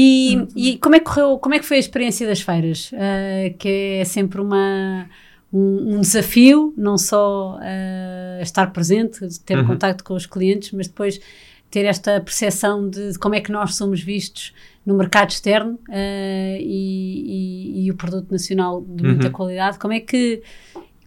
[0.00, 0.48] E, uhum.
[0.54, 2.92] e como é que correu, como é que foi a experiência das feiras?
[2.92, 5.08] Uh, que é sempre uma,
[5.52, 9.66] um, um desafio, não só uh, estar presente, ter uhum.
[9.66, 11.20] contato com os clientes, mas depois
[11.68, 14.54] ter esta percepção de, de como é que nós somos vistos
[14.86, 19.32] no mercado externo uh, e, e, e, o produto nacional de muita uhum.
[19.32, 19.80] qualidade.
[19.80, 20.44] Como é que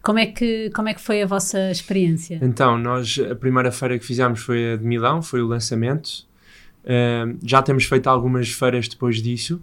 [0.02, 2.40] como é, que, como é que foi a vossa experiência?
[2.42, 6.26] Então, nós, a primeira feira que fizemos foi a de Milão, foi o lançamento.
[7.42, 9.60] Já temos feito algumas feiras depois disso.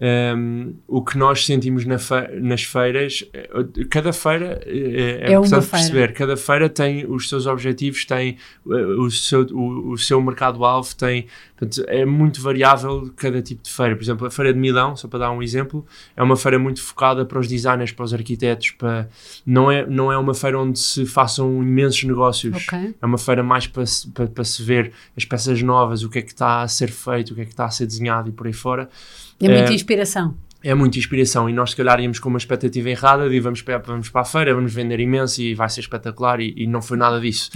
[0.00, 3.48] Um, o que nós sentimos na fe nas feiras, eh,
[3.90, 8.36] cada feira eh, é, é, é importante perceber, cada feira tem os seus objetivos, tem
[8.64, 11.26] o seu, o, o seu mercado-alvo, tem
[11.58, 13.96] Portanto, é muito variável cada tipo de feira.
[13.96, 15.84] Por exemplo, a Feira de Milão, só para dar um exemplo,
[16.16, 18.70] é uma feira muito focada para os designers, para os arquitetos.
[18.70, 19.08] Para...
[19.44, 22.54] Não, é, não é uma feira onde se façam imensos negócios.
[22.64, 22.94] Okay.
[23.02, 23.82] É uma feira mais para,
[24.14, 27.32] para, para se ver as peças novas, o que é que está a ser feito,
[27.32, 28.88] o que é que está a ser desenhado e por aí fora.
[29.40, 32.90] É muita é, inspiração é muita inspiração e nós se calhar íamos com uma expectativa
[32.90, 36.40] errada de vamos para, vamos para a feira, vamos vender imenso e vai ser espetacular
[36.40, 37.50] e, e não foi nada disso.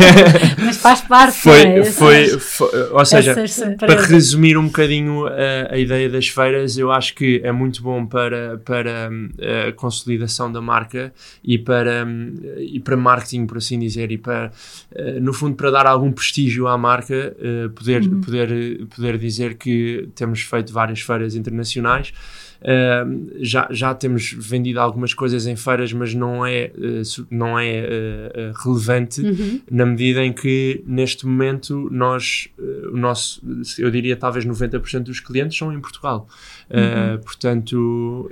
[0.64, 1.84] Mas faz parte, foi, é?
[1.84, 3.34] foi, foi, ou seja,
[3.78, 8.06] para resumir um bocadinho a, a, ideia das feiras, eu acho que é muito bom
[8.06, 9.28] para, para hum,
[9.68, 11.12] a consolidação da marca
[11.44, 14.50] e para, hum, e para marketing, por assim dizer, e para,
[14.94, 18.20] eh, no fundo, para dar algum prestígio à marca, eh, poder, uhum.
[18.22, 22.12] poder, poder dizer que temos feito várias feiras internacionais.
[22.60, 27.84] Uh, já, já temos vendido algumas coisas em feiras, mas não é, uh, não é
[27.84, 29.60] uh, relevante uhum.
[29.70, 32.48] na medida em que neste momento nós,
[32.92, 33.40] o nosso,
[33.78, 36.28] eu diria talvez 90% dos clientes são em Portugal.
[36.70, 37.18] Uhum.
[37.20, 38.30] portanto,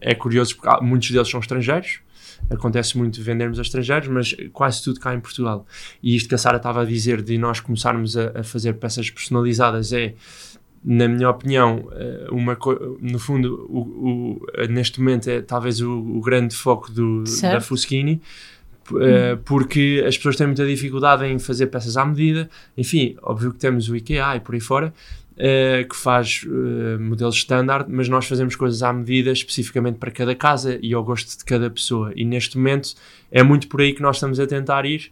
[0.00, 2.00] é curioso porque muitos deles são estrangeiros,
[2.50, 5.66] acontece muito vendermos a estrangeiros, mas quase tudo cá em Portugal.
[6.02, 9.10] E isto que a Sara estava a dizer de nós começarmos a, a fazer peças
[9.10, 10.14] personalizadas é
[10.84, 12.56] na minha opinião, eh, uma
[13.00, 18.20] no fundo, o, o, neste momento é talvez o, o grande foco do, da Fuschini,
[18.90, 22.48] uh, porque as pessoas têm muita dificuldade em fazer peças à medida.
[22.76, 24.92] Enfim, óbvio que temos o IKEA e por aí fora,
[25.32, 30.34] uh, que faz uh, modelos standard, mas nós fazemos coisas à medida especificamente para cada
[30.34, 32.12] casa e ao gosto de cada pessoa.
[32.14, 32.94] E neste momento
[33.30, 35.10] é muito por aí que nós estamos a tentar ir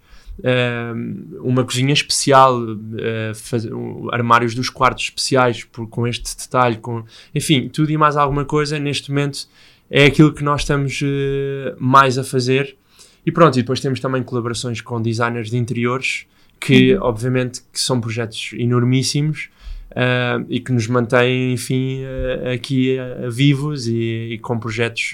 [1.40, 3.66] uma cozinha especial, uh, faz,
[4.12, 8.78] armários dos quartos especiais por, com este detalhe, com, enfim, tudo e mais alguma coisa
[8.78, 9.46] neste momento
[9.90, 12.76] é aquilo que nós estamos uh, mais a fazer.
[13.24, 16.26] E pronto, e depois temos também colaborações com designers de interiores,
[16.60, 17.02] que uhum.
[17.02, 19.48] obviamente que são projetos enormíssimos
[19.92, 22.96] uh, e que nos mantêm, enfim, uh, aqui
[23.30, 25.12] vivos e, e, com projetos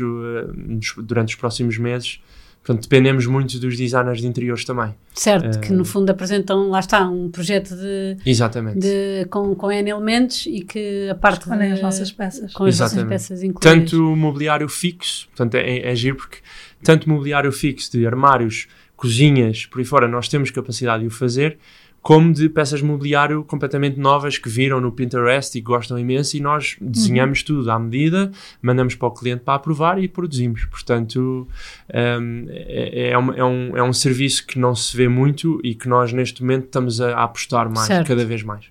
[0.97, 2.21] durante os próximos meses
[2.63, 4.95] Portanto, dependemos muito dos designers de interiores também.
[5.15, 8.79] Certo, uh, que no fundo apresentam, lá está, um projeto de, exatamente.
[8.79, 12.53] De, com, com N elementos e que a parte com as nossas peças.
[12.53, 13.91] Com as nossas peças incluídas.
[13.91, 16.39] Tanto mobiliário fixo, portanto é, é giro porque
[16.83, 21.59] tanto mobiliário fixo de armários, cozinhas, por aí fora, nós temos capacidade de o fazer,
[22.03, 26.41] como de peças de mobiliário completamente novas que viram no Pinterest e gostam imenso e
[26.41, 27.47] nós desenhamos uhum.
[27.47, 28.31] tudo à medida,
[28.63, 30.65] mandamos para o cliente para aprovar e produzimos.
[30.65, 31.47] Portanto,
[31.93, 35.75] um, é, é, um, é, um, é um serviço que não se vê muito e
[35.75, 38.09] que nós neste momento estamos a, a apostar mais, certo.
[38.09, 38.67] cada vez mais.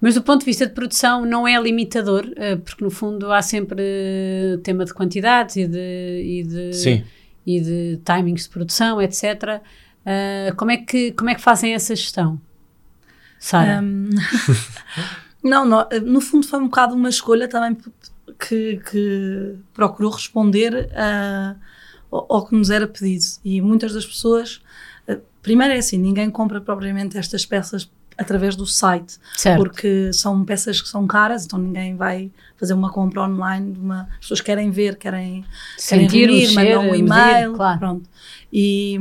[0.00, 3.40] Mas do ponto de vista de produção não é limitador, eh, porque no fundo há
[3.40, 3.82] sempre
[4.62, 7.04] tema de quantidades e de, e de, Sim.
[7.46, 9.62] E de timings de produção, etc.
[10.04, 12.38] Uh, como, é que, como é que fazem essa gestão?
[13.44, 13.82] Sara?
[13.82, 14.08] Um,
[15.44, 17.76] não, no, no fundo foi um bocado uma escolha também
[18.38, 21.54] que, que procurou responder a,
[22.10, 23.22] ao que nos era pedido.
[23.44, 24.62] E muitas das pessoas,
[25.06, 29.58] eh, primeiro é assim, ninguém compra propriamente estas peças através do site, certo.
[29.58, 33.76] porque são peças que são caras, então ninguém vai fazer uma compra online.
[33.78, 35.44] Uma, as pessoas querem ver, querem,
[35.76, 37.78] Sentir, querem reunir, mandam um e-mail, claro.
[37.78, 38.08] pronto.
[38.50, 38.98] E,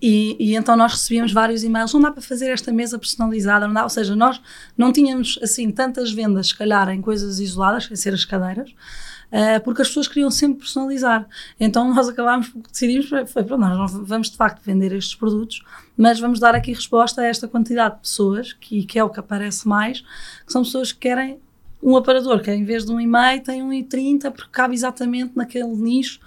[0.00, 3.74] e, e, então nós recebíamos vários e-mails, não dá para fazer esta mesa personalizada, não
[3.74, 4.40] dá, ou seja, nós
[4.76, 9.60] não tínhamos assim tantas vendas, se calhar, em coisas isoladas, sem ser as cadeiras, uh,
[9.64, 11.26] porque as pessoas queriam sempre personalizar.
[11.58, 15.64] Então nós acabámos, decidimos, foi pronto, nós vamos de facto vender estes produtos,
[15.96, 19.18] mas vamos dar aqui resposta a esta quantidade de pessoas, que, que é o que
[19.18, 20.00] aparece mais,
[20.46, 21.40] que são pessoas que querem
[21.82, 25.32] um aparador que em vez de um e-mail tem um e 30 porque cabe exatamente
[25.36, 26.18] naquele nicho.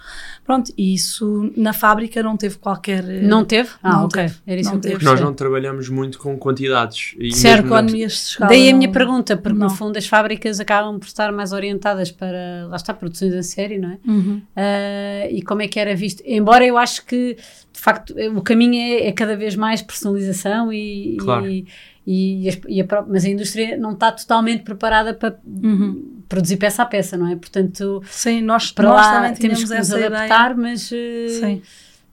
[0.44, 3.04] Pronto, e isso na fábrica não teve qualquer.
[3.04, 3.68] Eh, não teve?
[3.82, 4.22] Ah, não ok.
[4.22, 4.36] Teve.
[4.46, 5.04] Era isso não que teve.
[5.04, 7.14] Nós não trabalhamos muito com quantidades.
[7.18, 8.48] E certo, economias de escala.
[8.50, 9.68] Daí a minha pergunta, porque não.
[9.68, 13.78] no fundo as fábricas acabam por estar mais orientadas para, lá está, produções em série,
[13.78, 13.98] não é?
[14.06, 14.42] Uhum.
[14.56, 16.22] Uh, e como é que era visto?
[16.26, 21.16] Embora eu acho que, de facto, o caminho é, é cada vez mais personalização e.
[21.20, 21.48] Claro.
[21.48, 21.66] E,
[22.06, 26.22] e, e a, mas a indústria não está totalmente preparada para uhum.
[26.28, 27.36] produzir peça a peça, não é?
[27.36, 30.54] Portanto, Sim, nós, para nós lá temos que nos adaptar, ideia.
[30.56, 31.62] mas, eh, Sim.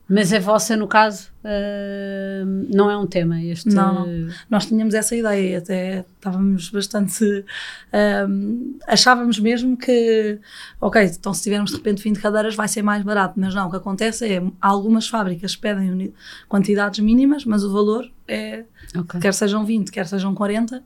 [0.09, 3.41] Mas a vossa, no caso, uh, não é um tema.
[3.41, 7.23] Este, não, não, nós tínhamos essa ideia, até estávamos bastante.
[7.23, 10.39] Uh, achávamos mesmo que,
[10.81, 13.69] ok, então se tivermos de repente 20 cadeiras vai ser mais barato, mas não, o
[13.69, 16.13] que acontece é algumas fábricas pedem
[16.47, 18.63] quantidades mínimas, mas o valor é
[18.95, 19.19] Okay.
[19.19, 20.83] Quer sejam 20, quer sejam 40,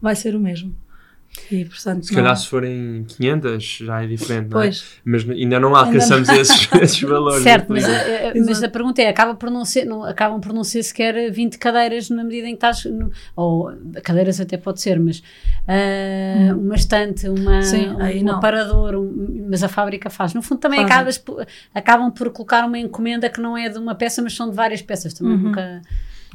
[0.00, 0.74] vai ser o mesmo.
[1.50, 4.82] E, portanto, se calhar se forem 500 já é diferente, pois.
[5.04, 5.18] não é?
[5.18, 6.40] Mas ainda não alcançamos ainda não.
[6.40, 7.42] Esses, esses valores.
[7.42, 10.52] Certo, mas a, a, mas a, pergunta é, acaba por não ser, não, acabam por
[10.52, 13.72] não ser sequer 20 cadeiras na medida em que estás, no, ou
[14.02, 15.22] cadeiras até pode ser, mas uh,
[16.54, 16.60] hum.
[16.66, 20.34] uma estante, uma, Sim, um, um aparador, um, mas a fábrica faz.
[20.34, 21.22] No fundo também acabas,
[21.74, 24.82] acabam por colocar uma encomenda que não é de uma peça, mas são de várias
[24.82, 25.34] peças também.
[25.34, 25.42] Uhum.
[25.42, 25.82] Nunca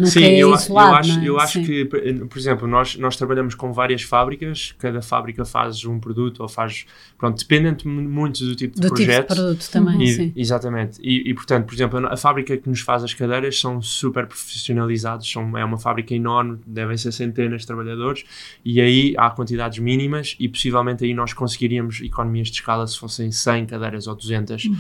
[0.04, 1.30] Sim, é eu, isolado, eu acho, é?
[1.30, 6.00] eu acho que, por exemplo, nós, nós trabalhamos com várias fábricas, cada fábrica faz um
[6.00, 6.86] produto ou faz,
[7.18, 9.28] pronto, dependente muito do tipo de do projeto.
[9.28, 10.34] Tipo de produto também, e, sim.
[10.36, 11.00] Exatamente.
[11.02, 15.30] E, e, portanto, por exemplo, a fábrica que nos faz as cadeiras são super profissionalizados,
[15.30, 18.24] são, é uma fábrica enorme, devem ser centenas de trabalhadores,
[18.64, 23.32] e aí há quantidades mínimas e possivelmente aí nós conseguiríamos economias de escala se fossem
[23.32, 24.66] 100 cadeiras ou 200.
[24.66, 24.76] Uhum.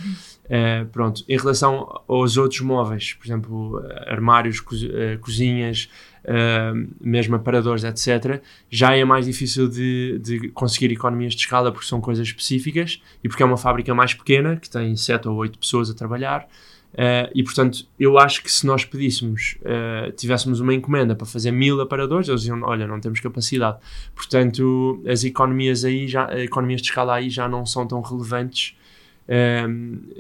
[0.51, 5.89] Uh, pronto, em relação aos outros móveis, por exemplo, armários, uh, cozinhas,
[6.25, 11.87] uh, mesmo aparadores, etc., já é mais difícil de, de, conseguir economias de escala porque
[11.87, 15.57] são coisas específicas e porque é uma fábrica mais pequena, que tem 7 ou 8
[15.57, 16.45] pessoas a trabalhar.
[17.33, 19.55] e portanto, eu acho que se nós pedíssemos,
[20.17, 23.77] tivéssemos uma encomenda para fazer mil aparadores, eles diziam: Olha, não temos capacidade.
[24.13, 28.75] Portanto, as economias aí, já, economias de escala aí já não são tão relevantes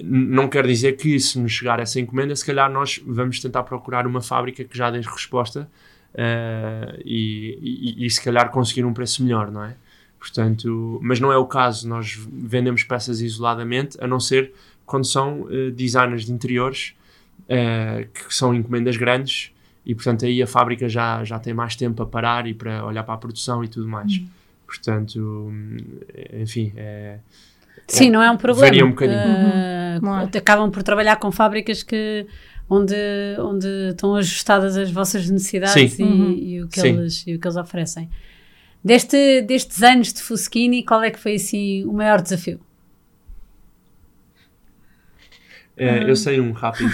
[0.03, 4.07] não quer dizer que se nos chegar essa encomenda, se calhar nós vamos tentar procurar
[4.07, 5.69] uma fábrica que já dê resposta
[6.13, 9.75] uh, e, e, e, se calhar conseguir um preço melhor, não é?
[10.17, 14.53] Portanto, mas não é o caso, nós vendemos peças isoladamente, a não ser
[14.85, 16.93] quando são uh, designers de interiores,
[17.41, 19.51] uh, que são encomendas grandes,
[19.85, 23.03] e portanto aí a fábrica já, já tem mais tempo a parar e para olhar
[23.03, 24.13] para a produção e tudo mais.
[24.13, 24.27] Hum.
[24.65, 25.51] Portanto,
[26.31, 27.19] enfim, é,
[27.87, 28.67] Sim, não é um problema.
[28.67, 29.19] Varia um bocadinho.
[29.19, 30.29] Uh, uhum.
[30.37, 32.25] Acabam por trabalhar com fábricas que
[32.69, 32.95] onde,
[33.39, 36.31] onde estão ajustadas as vossas necessidades e, uhum.
[36.31, 38.09] e, o que eles, e o que eles oferecem.
[38.83, 42.59] Deste, destes anos de Fuskini, qual é que foi assim o maior desafio?
[45.75, 46.91] É, eu sei um rápido.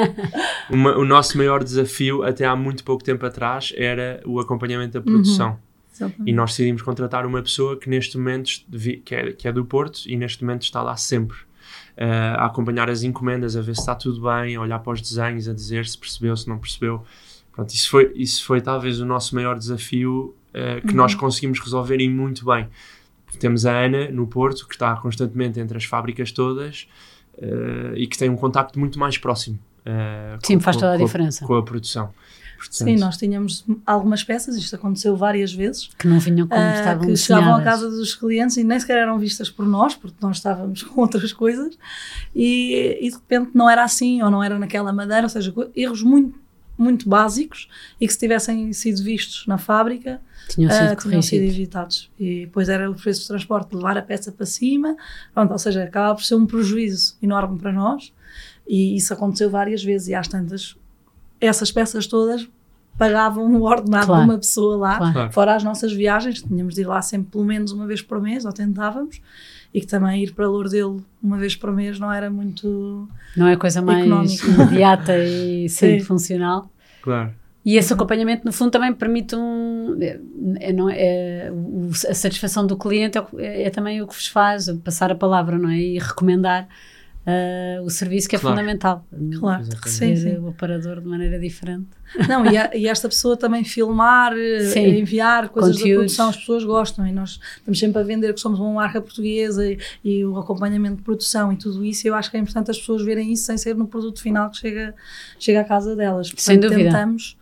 [0.68, 5.00] Uma, o nosso maior desafio, até há muito pouco tempo atrás, era o acompanhamento da
[5.00, 5.50] produção.
[5.50, 5.65] Uhum.
[5.96, 6.30] Exatamente.
[6.30, 8.50] E nós decidimos contratar uma pessoa que neste momento,
[9.04, 11.36] que é, que é do Porto, e neste momento está lá sempre.
[11.96, 15.00] Uh, a acompanhar as encomendas, a ver se está tudo bem, a olhar para os
[15.00, 17.04] desenhos, a dizer se percebeu, se não percebeu.
[17.52, 20.96] Pronto, isso foi, isso foi talvez o nosso maior desafio uh, que uhum.
[20.96, 22.68] nós conseguimos resolver e muito bem.
[23.40, 26.86] Temos a Ana no Porto, que está constantemente entre as fábricas todas
[27.38, 29.58] uh, e que tem um contacto muito mais próximo.
[30.42, 31.46] Sim, com, faz toda a diferença.
[31.46, 32.12] Com a produção.
[32.68, 35.88] Portanto, Sim, nós tínhamos algumas peças, isto aconteceu várias vezes.
[35.98, 38.98] Que não vinham como uh, estavam Que chegavam à casa dos clientes e nem sequer
[38.98, 41.78] eram vistas por nós, porque nós estávamos com outras coisas,
[42.34, 46.02] e, e de repente não era assim, ou não era naquela madeira, ou seja, erros
[46.02, 46.38] muito,
[46.76, 47.68] muito básicos
[48.00, 52.10] e que se tivessem sido vistos na fábrica, tinham sido, uh, tinham sido evitados.
[52.18, 54.96] E depois era o preço de transporte levar a peça para cima,
[55.32, 58.12] pronto, ou seja, acaba por ser um prejuízo enorme para nós,
[58.66, 60.76] e isso aconteceu várias vezes, e às tantas,
[61.40, 62.48] essas peças todas
[62.98, 64.24] pagavam o ordenado claro.
[64.24, 65.32] de uma pessoa lá, claro.
[65.32, 68.44] fora as nossas viagens, tínhamos de ir lá sempre pelo menos uma vez por mês,
[68.44, 69.20] ou tentávamos,
[69.72, 73.52] e que também ir para Lourdelo uma vez por mês não era muito Não é
[73.52, 74.46] a coisa mais económica.
[74.46, 76.70] imediata e sempre funcional.
[77.02, 77.32] Claro.
[77.66, 79.98] E esse acompanhamento, no fundo, também permite um.
[80.00, 80.20] É,
[80.60, 81.52] é não é, é
[82.08, 85.68] a satisfação do cliente é, é, também o que vos faz passar a palavra, não
[85.68, 85.76] é?
[85.76, 86.68] E recomendar
[87.26, 88.56] uh, o serviço que é claro.
[88.56, 89.04] fundamental.
[89.38, 90.36] Claro, sim, sim.
[90.36, 91.88] o operador de maneira diferente.
[92.28, 94.86] Não, e, a, e esta pessoa também filmar, eh, sim.
[95.00, 95.90] enviar coisas Conteúdos.
[95.90, 99.00] da produção, as pessoas gostam e nós estamos sempre a vender que somos uma marca
[99.00, 102.06] portuguesa e, e, o acompanhamento de produção e tudo isso.
[102.06, 104.58] Eu acho que é importante as pessoas verem isso sem ser no produto final que
[104.58, 104.94] chega,
[105.38, 106.28] chega à casa delas.
[106.28, 106.84] Portanto, Sem dúvida.
[106.84, 107.36] Tentamos,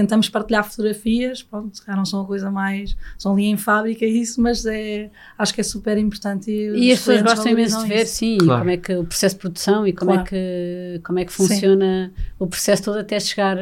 [0.00, 4.40] tentamos partilhar fotografias, pronto, se não são a coisa mais, são ali em fábrica isso,
[4.40, 6.50] mas é, acho que é super importante.
[6.50, 8.14] E, e as pessoas gostam imenso de ver, isso.
[8.14, 8.60] sim, claro.
[8.60, 12.10] como é que o processo de produção e como, é, que, como é que funciona
[12.16, 12.22] sim.
[12.38, 13.58] o processo todo até chegar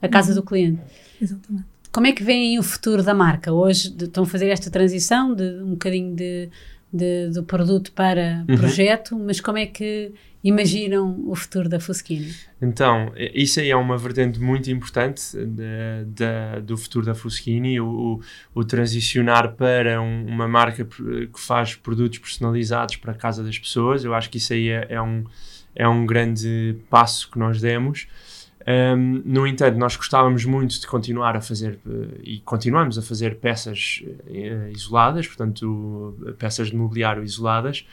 [0.00, 0.36] à casa uhum.
[0.36, 0.80] do cliente.
[1.20, 1.66] Exatamente.
[1.90, 3.52] Como é que vem o futuro da marca?
[3.52, 6.48] Hoje estão a fazer esta transição de um bocadinho de,
[6.92, 8.56] de do produto para uhum.
[8.56, 10.12] projeto, mas como é que
[10.44, 12.34] imaginam o futuro da Fuskini?
[12.60, 18.20] Então, isso aí é uma vertente muito importante de, de, do futuro da Fuskini, o,
[18.54, 24.04] o, transicionar para um, uma marca que faz produtos personalizados para a casa das pessoas.
[24.04, 25.24] Eu acho que isso aí é, é um,
[25.74, 28.06] é um grande passo que nós demos.
[28.66, 33.36] Um, no entanto, nós gostávamos muito de continuar a fazer uh, e continuamos a fazer
[33.36, 37.84] peças uh, isoladas, portanto, peças de mobiliário isoladas,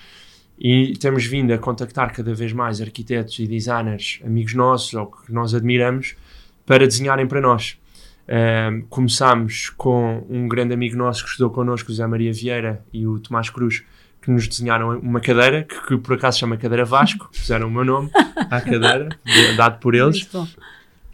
[0.60, 5.32] e temos vindo a contactar cada vez mais arquitetos e designers, amigos nossos ou que
[5.32, 6.16] nós admiramos,
[6.66, 7.78] para desenharem para nós.
[8.28, 13.20] Um, começámos com um grande amigo nosso que estudou connosco, o Maria Vieira e o
[13.20, 13.84] Tomás Cruz,
[14.22, 17.86] que nos desenharam uma cadeira, que, que por acaso chama Cadeira Vasco, puseram o meu
[17.86, 19.10] nome à cadeira,
[19.56, 20.28] dado por eles.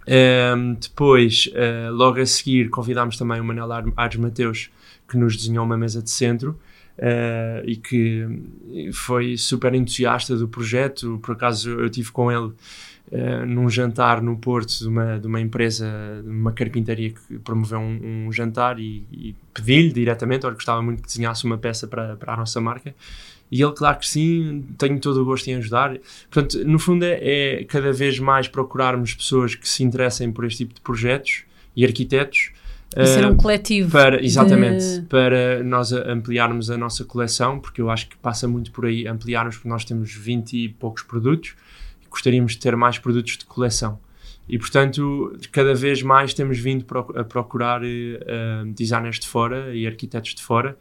[0.07, 4.69] Um, depois, uh, logo a seguir, convidámos também o Manel Ares Mateus,
[5.07, 6.59] que nos desenhou uma mesa de centro
[6.99, 8.27] uh, e que
[8.93, 11.19] foi super entusiasta do projeto.
[11.23, 12.53] Por acaso eu tive com ele
[13.11, 15.87] uh, num jantar no Porto de uma, de uma empresa,
[16.23, 21.01] de uma carpintaria que promoveu um, um jantar e, e pedi-lhe diretamente, olha, gostava muito
[21.01, 22.93] que desenhasse uma peça para, para a nossa marca.
[23.51, 25.97] E ele, claro que sim, tenho todo o gosto em ajudar.
[26.31, 30.59] Portanto, no fundo, é, é cada vez mais procurarmos pessoas que se interessem por este
[30.59, 31.43] tipo de projetos
[31.75, 32.51] e arquitetos
[32.95, 33.91] e ser um coletivo.
[33.91, 35.01] Para, exatamente, de...
[35.07, 39.55] para nós ampliarmos a nossa coleção, porque eu acho que passa muito por aí ampliarmos,
[39.55, 41.55] porque nós temos 20 e poucos produtos
[42.15, 43.99] gostaríamos de ter mais produtos de coleção.
[44.47, 50.35] E, portanto, cada vez mais temos vindo a procurar uh, designers de fora e arquitetos
[50.35, 50.77] de fora.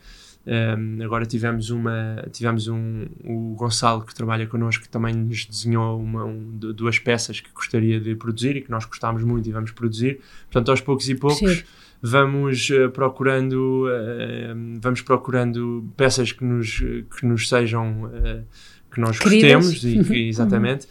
[0.47, 5.99] Um, agora tivemos uma tivemos um o Gonçalo que trabalha connosco que também nos desenhou
[5.99, 9.71] uma, um, duas peças que gostaria de produzir e que nós gostámos muito e vamos
[9.71, 10.21] produzir
[10.51, 11.65] portanto aos poucos e poucos Sim
[12.07, 18.45] vamos uh, procurando uh, vamos procurando peças que nos que nos sejam uh,
[18.93, 19.65] que nós Queridas.
[19.65, 20.87] gostemos e que, exatamente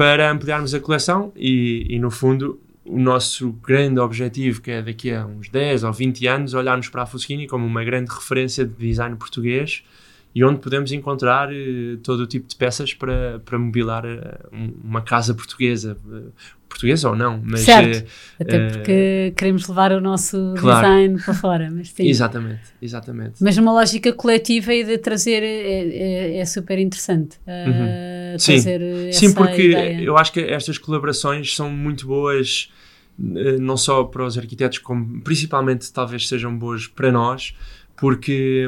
[0.00, 5.12] para ampliarmos a coleção e, e, no fundo o nosso grande objetivo que é daqui
[5.12, 8.72] a uns 10 ou 20 anos olharmos para a Fuschini como uma grande referência de
[8.72, 9.84] design português
[10.34, 11.48] e onde podemos encontrar
[12.02, 14.04] todo o tipo de peças para, para mobilar
[14.84, 15.96] uma casa portuguesa
[16.70, 17.60] portuguesa ou não, mas...
[17.60, 20.86] Certo, até porque queremos levar o nosso claro.
[20.86, 22.06] design para fora, mas sim.
[22.06, 23.34] Exatamente, exatamente.
[23.42, 27.36] Mas numa lógica coletiva e de trazer é, é, é super interessante.
[27.46, 28.38] Uh, uhum.
[28.38, 30.00] Sim, sim porque ideia.
[30.00, 32.70] eu acho que estas colaborações são muito boas
[33.60, 37.54] não só para os arquitetos, como principalmente talvez sejam boas para nós,
[38.00, 38.66] porque,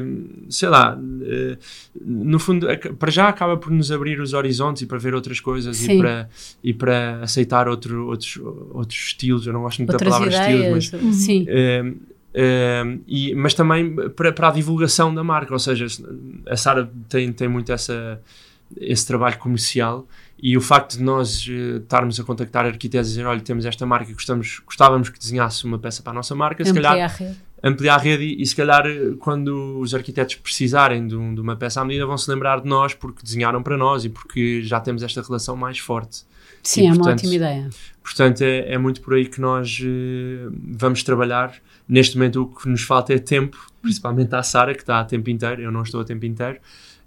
[0.50, 1.56] sei lá, eh,
[2.04, 2.66] no fundo,
[2.98, 6.28] para já acaba por nos abrir os horizontes e para ver outras coisas e para,
[6.62, 8.38] e para aceitar outro, outros,
[8.72, 9.46] outros estilos.
[9.46, 10.84] Eu não gosto muito outras da palavra ideias.
[10.84, 11.16] estilos, mas.
[11.16, 11.46] Sim.
[11.48, 15.86] Uh, uh, e, mas também para, para a divulgação da marca, ou seja,
[16.46, 18.20] a Sara tem, tem muito essa,
[18.78, 20.06] esse trabalho comercial
[20.42, 23.86] e o facto de nós uh, estarmos a contactar arquitetos e dizer, olha, temos esta
[23.86, 27.10] marca, gostamos, gostávamos que desenhasse uma peça para a nossa marca, se calhar
[27.62, 28.84] ampliar a rede e, e, se calhar
[29.18, 32.68] quando os arquitetos precisarem de, um, de, uma peça à medida vão se lembrar de
[32.68, 36.24] nós porque desenharam para nós e porque já temos esta relação mais forte.
[36.62, 37.70] Sim, e, é portanto, uma ótima ideia.
[38.02, 41.54] Portanto, é, é muito por aí que nós uh, vamos trabalhar.
[41.88, 45.30] Neste momento o que nos falta é tempo, principalmente à Sara, que está a tempo
[45.30, 46.58] inteiro, eu não estou a tempo inteiro.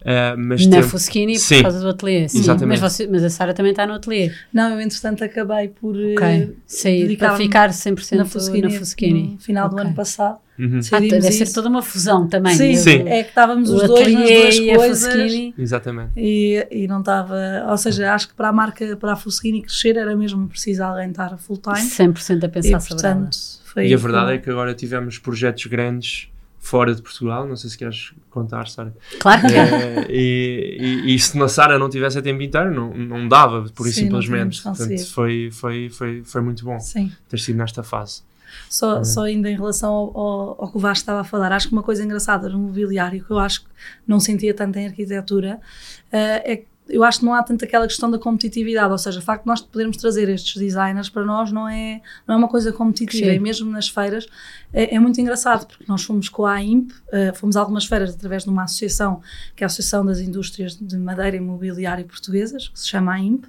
[0.06, 0.90] Uh, mas Na tempo...
[0.90, 2.30] Fuskini por causa do ateliê.
[2.30, 2.80] Sim, Exatamente.
[2.80, 4.32] Mas, você, mas a Sara também está no ateliê.
[4.54, 6.44] Não, eu entretanto acabei por okay.
[6.44, 9.24] uh, sair para ficar 100% na Fuskini, na Fuskini.
[9.34, 9.78] no final okay.
[9.78, 10.38] do ano passado.
[10.60, 10.80] Uhum.
[10.92, 12.56] Ah, deve ser toda uma fusão também.
[12.56, 13.04] Sim, sim.
[13.08, 15.16] é que estávamos os dois nas duas e coisas.
[15.58, 16.12] A Exatamente.
[16.16, 17.66] E, e não estava.
[17.68, 21.10] Ou seja, acho que para a marca, para a Fuskini crescer, era mesmo preciso alguém
[21.10, 21.76] estar full time.
[21.76, 24.36] 100% a pensar e, sobre portanto, foi, e a verdade foi...
[24.36, 26.30] é que agora tivemos projetos grandes
[26.66, 28.92] fora de Portugal, não sei se queres contar, Sara.
[29.20, 30.08] Claro é.
[30.10, 33.86] E, e, e, se a Sara não tivesse a tempo inteiro, não, não dava, por
[33.86, 34.64] isso simplesmente.
[34.64, 37.12] Portanto, foi, foi, foi, foi muito bom Sim.
[37.30, 38.24] ter sido nesta fase.
[38.68, 41.68] Só, só ainda em relação ao, ao, ao, que o Vasco estava a falar, acho
[41.68, 43.68] que uma coisa engraçada no mobiliário que eu acho que
[44.08, 45.60] não sentia tanto em arquitetura
[46.08, 49.20] uh, é que eu acho que não há tanto aquela questão da competitividade, ou seja,
[49.20, 52.48] o facto de nós podermos trazer estes designers para nós não é, não é uma
[52.48, 53.36] coisa competitiva, Sim.
[53.36, 54.28] e mesmo nas feiras
[54.72, 58.14] é, é, muito engraçado, porque nós fomos com a AIMP, uh, fomos a algumas feiras
[58.14, 59.22] através de uma associação,
[59.56, 63.46] que é a Associação das Indústrias de Madeira Mobiliário Portuguesas, que se chama AIMP,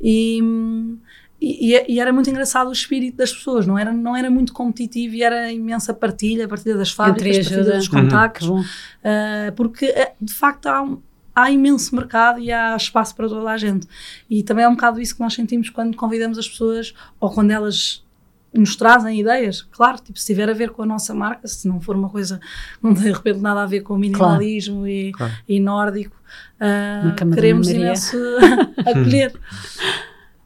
[0.00, 0.40] e,
[1.40, 5.14] e, e, era muito engraçado o espírito das pessoas, não era, não era muito competitivo
[5.14, 8.60] e era imensa partilha, partilha das fábricas, partilha dos contactos, uhum.
[8.60, 11.00] uh, porque eh, de facto há um,
[11.34, 13.86] há imenso mercado e há espaço para toda a gente.
[14.28, 17.50] E também é um bocado isso que nós sentimos quando convidamos as pessoas ou quando
[17.50, 18.04] elas
[18.52, 21.80] nos trazem ideias, claro, tipo, se tiver a ver com a nossa marca, se não
[21.80, 22.40] for uma coisa
[22.82, 24.90] não tem de repente nada a ver com o minimalismo claro.
[24.90, 25.32] E, claro.
[25.48, 26.16] e nórdico,
[26.56, 28.16] uh, queremos imenso
[28.84, 29.32] acolher.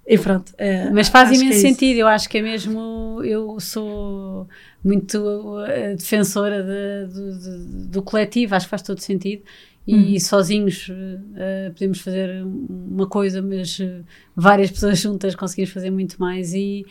[0.07, 0.53] E pronto.
[0.59, 3.23] É, Mas faz imenso é sentido, eu acho que é mesmo.
[3.25, 4.47] Eu sou
[4.85, 9.43] muito uh, defensora de, de, de, do coletivo, acho que faz todo sentido
[9.87, 10.21] e uhum.
[10.21, 14.03] sozinhos uh, podemos fazer uma coisa, mas uh,
[14.35, 16.87] várias pessoas juntas conseguimos fazer muito mais e,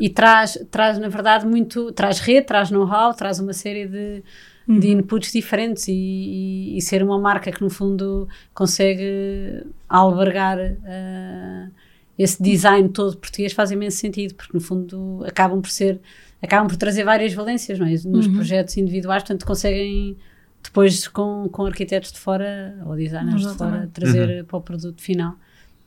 [0.00, 4.24] e traz, traz, na verdade, muito, traz rede, traz know-how, traz uma série de,
[4.66, 4.78] uhum.
[4.80, 11.70] de inputs diferentes e, e, e, ser uma marca que no fundo consegue albergar uh,
[12.18, 16.00] esse design todo português faz imenso sentido, porque no fundo acabam por ser,
[16.42, 17.90] acabam por trazer várias valências, não é?
[18.04, 18.34] Nos uhum.
[18.34, 20.16] projetos individuais, portanto conseguem
[20.62, 24.44] depois com, com arquitetos de fora ou designers de fora trazer uhum.
[24.44, 25.34] para o produto final.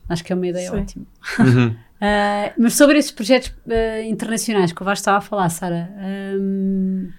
[0.08, 0.76] Acho que é uma ideia Sim.
[0.76, 1.06] ótima.
[1.40, 1.68] Uhum.
[1.68, 5.90] uh, mas sobre esses projetos uh, internacionais que o Vasco estava a falar, Sara,
[6.38, 7.10] um,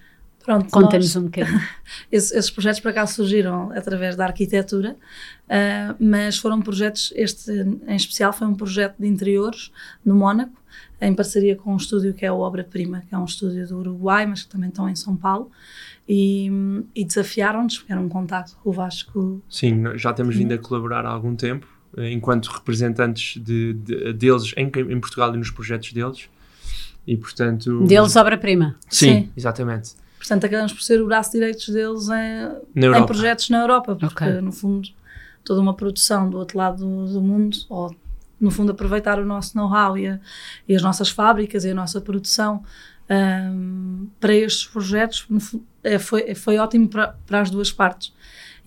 [0.48, 1.60] Pronto, conta-nos um bocadinho.
[2.10, 4.96] esses, esses, projetos para cá surgiram através da arquitetura,
[5.44, 7.50] uh, mas foram projetos, este
[7.86, 9.70] em especial foi um projeto de interiores
[10.02, 10.56] no Mónaco,
[11.02, 13.78] em parceria com um estúdio que é o Obra Prima, que é um estúdio do
[13.78, 15.50] Uruguai, mas que também estão em São Paulo
[16.08, 16.50] e,
[16.94, 19.42] e desafiaram-nos, era um contato com o Vasco.
[19.48, 24.54] Sim, já temos vindo a colaborar há algum tempo, eh, enquanto representantes de, de deles
[24.56, 26.30] em, em, Portugal e nos projetos deles.
[27.06, 27.86] E portanto.
[27.86, 28.76] Deles obra-prima.
[28.88, 29.90] Sim, Sim, exatamente.
[30.18, 34.40] Portanto, acabamos por ser o braço direito deles em, em projetos na Europa, porque okay.
[34.40, 34.88] no fundo
[35.44, 37.94] toda uma produção do outro lado do, do mundo, ou
[38.40, 40.18] no fundo aproveitar o nosso know-how e,
[40.66, 42.62] e, as nossas fábricas e a nossa produção
[43.10, 45.26] um, para estes projetos
[45.82, 48.12] é, foi, foi ótimo para, para as duas partes.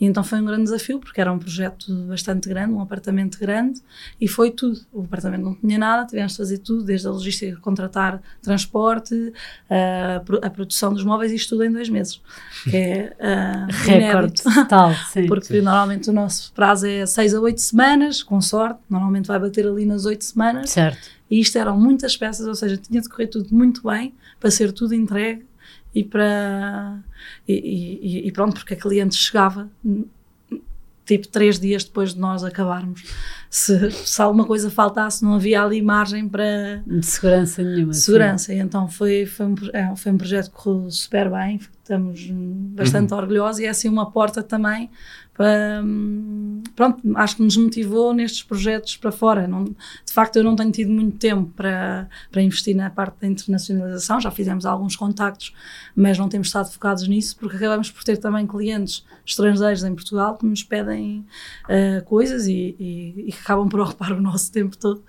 [0.02, 3.80] E então foi um grande desafio, porque era um projeto bastante grande, um apartamento grande,
[4.20, 4.82] e foi tudo.
[4.91, 9.32] O apartamento não tinha nada, tivemos de fazer tudo, desde a logística, contratar transporte,
[9.70, 12.20] a, a produção dos móveis, isto tudo em dois meses.
[12.64, 15.28] Que é uh, recorde total, sim.
[15.30, 15.62] Porque sim.
[15.62, 19.86] normalmente o nosso prazo é seis a oito semanas, com sorte, normalmente vai bater ali
[19.86, 20.72] nas oito semanas.
[20.72, 21.10] Certo.
[21.30, 24.72] E isto eram muitas peças, ou seja, tinha de correr tudo muito bem para ser
[24.72, 25.45] tudo entregue
[25.94, 27.00] e para
[27.48, 29.70] e, e, e, pronto, porque a cliente chegava
[31.06, 33.04] tipo três dias depois de nós acabarmos.
[33.50, 36.82] Se, se alguma coisa faltasse, não havia ali margem para.
[36.88, 37.94] De segurança nenhuma.
[37.94, 38.46] Segurança.
[38.46, 38.54] Sim.
[38.54, 43.12] E então foi, foi, um, é, foi um projeto que correu super bem, estamos bastante
[43.12, 43.20] uhum.
[43.20, 44.89] orgulhosos e é assim uma porta também
[46.76, 49.48] pronto, acho que nos motivou nestes projetos para fora.
[49.48, 53.28] Não, de facto, eu não tenho tido muito tempo para, para investir na parte da
[53.28, 55.54] internacionalização, já fizemos alguns contactos,
[55.96, 60.38] mas não temos estado focados nisso, porque acabamos por ter também clientes estrangeiros em Portugal
[60.38, 61.26] que nos pedem
[61.66, 65.04] uh, coisas e, e, e, que acabam por ocupar o nosso tempo todo.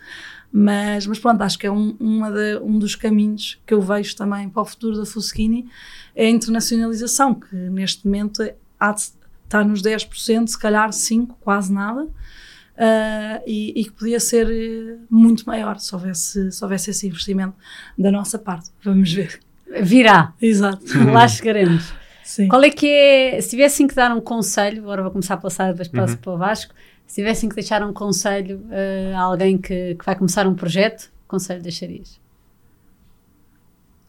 [0.54, 4.50] Mas, mas pronto, acho que é um, de, um dos caminhos que eu vejo também
[4.50, 5.66] para o futuro da Fuskini,
[6.14, 8.42] é a internacionalização, que neste momento
[8.78, 9.04] há de,
[9.52, 12.04] está nos 10%, se calhar 5%, quase nada.
[12.04, 17.54] Uh, e, e, que podia ser eh, muito maior se houvesse, se houvesse esse investimento
[17.98, 18.70] da nossa parte.
[18.82, 19.38] Vamos ver.
[19.82, 20.32] Virá.
[20.40, 20.82] Exato.
[21.12, 21.92] Lá chegaremos.
[22.24, 22.48] Sim.
[22.48, 25.72] Qual é que é, se tivessem que dar um conselho, agora vou começar pela Sara,
[25.72, 26.20] depois passo uhum.
[26.20, 26.74] para o Vasco,
[27.06, 31.02] se tivessem que deixar um conselho uh, a alguém que, que vai começar um projeto,
[31.02, 32.18] que conselho deixarias?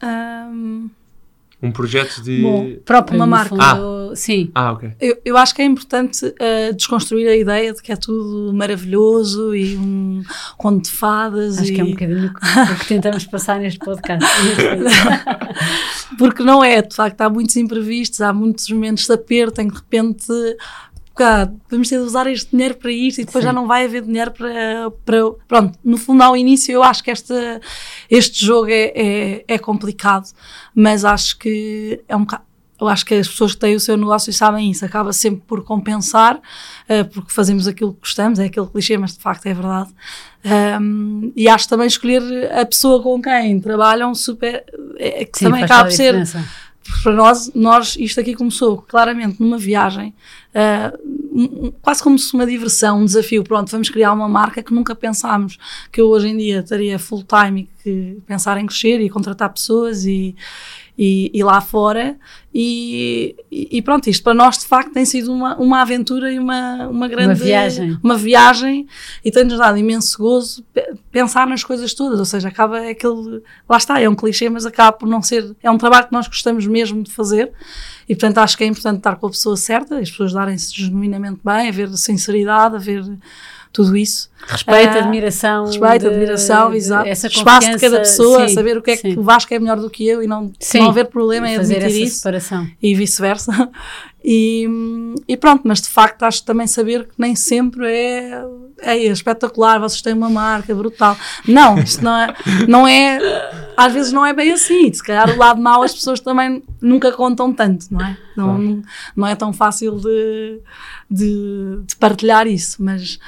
[0.01, 0.89] Um
[1.64, 2.41] um projeto de.
[2.41, 3.55] Bom, próprio, uma marca.
[3.57, 4.11] Ah.
[4.16, 4.51] Sim.
[4.53, 4.91] Ah, ok.
[4.99, 9.55] Eu, eu acho que é importante uh, desconstruir a ideia de que é tudo maravilhoso
[9.55, 10.22] e um
[10.57, 11.57] conto de fadas.
[11.57, 11.76] Acho e...
[11.76, 14.30] que é um bocadinho o que tentamos passar neste podcast.
[16.20, 19.74] Porque não é, de facto, há muitos imprevistos, há muitos momentos de aperto em que
[19.74, 20.28] de repente
[21.16, 23.49] cá, vamos ter de usar este dinheiro para isto e depois Sim.
[23.49, 25.32] já não vai haver dinheiro para, para.
[25.47, 27.61] Pronto, no fundo, ao início, eu acho que esta,
[28.09, 30.28] este jogo é, é, é complicado,
[30.74, 32.43] mas acho que é um bocado.
[32.82, 35.41] Eu acho que as pessoas que têm o seu negócio e sabem isso, acaba sempre
[35.47, 39.53] por compensar, uh, porque fazemos aquilo que gostamos, é aquele clichê, mas de facto é
[39.53, 39.89] verdade.
[40.82, 44.66] Um, e acho também escolher a pessoa com quem trabalham super.
[44.97, 46.28] É, que Sim, também acaba por ser
[47.01, 50.13] para nós, nós, isto aqui começou claramente numa viagem,
[50.53, 53.43] uh, quase como se uma diversão, um desafio.
[53.43, 55.57] Pronto, vamos criar uma marca que nunca pensámos
[55.91, 59.51] que eu hoje em dia estaria full time e que pensar em crescer e contratar
[59.51, 60.36] pessoas e,
[60.97, 62.17] e, e lá fora.
[62.53, 66.87] E, e, pronto, isto para nós de facto tem sido uma, uma aventura e uma,
[66.87, 67.99] uma grande uma viagem.
[68.03, 68.87] Uma viagem
[69.25, 70.63] e tem-nos dado imenso gozo
[71.11, 72.19] pensar nas coisas todas.
[72.19, 73.41] Ou seja, acaba é aquele.
[73.67, 75.55] Lá está, é um clichê, mas acaba por não ser.
[75.63, 77.51] É um trabalho que nós gostamos mesmo de fazer.
[78.07, 81.39] E portanto acho que é importante estar com a pessoa certa, as pessoas darem-se genuinamente
[81.43, 83.03] bem, haver sinceridade, haver
[83.74, 84.30] tudo isso.
[84.45, 85.65] Respeito, uh, admiração.
[85.65, 87.09] Respeito, de, admiração, exato.
[87.09, 89.80] Essa Espaço de cada pessoa, sim, saber o que é que o Vasco é melhor
[89.80, 92.17] do que eu e não, não haver problema em fazer admitir essa isso.
[92.17, 92.67] Separação.
[92.82, 93.69] E vice-versa.
[94.26, 94.65] E,
[95.28, 98.41] e, pronto, mas de facto acho também saber que nem sempre é,
[98.82, 101.17] é espetacular, vocês têm uma marca brutal.
[101.45, 102.34] Não, isto não é,
[102.65, 103.19] não é,
[103.76, 104.93] às vezes não é bem assim.
[104.93, 108.17] Se calhar o lado mau as pessoas também nunca contam tanto, não é?
[108.38, 108.82] Não,
[109.13, 110.61] não é tão fácil de,
[111.11, 113.19] de, de partilhar isso, mas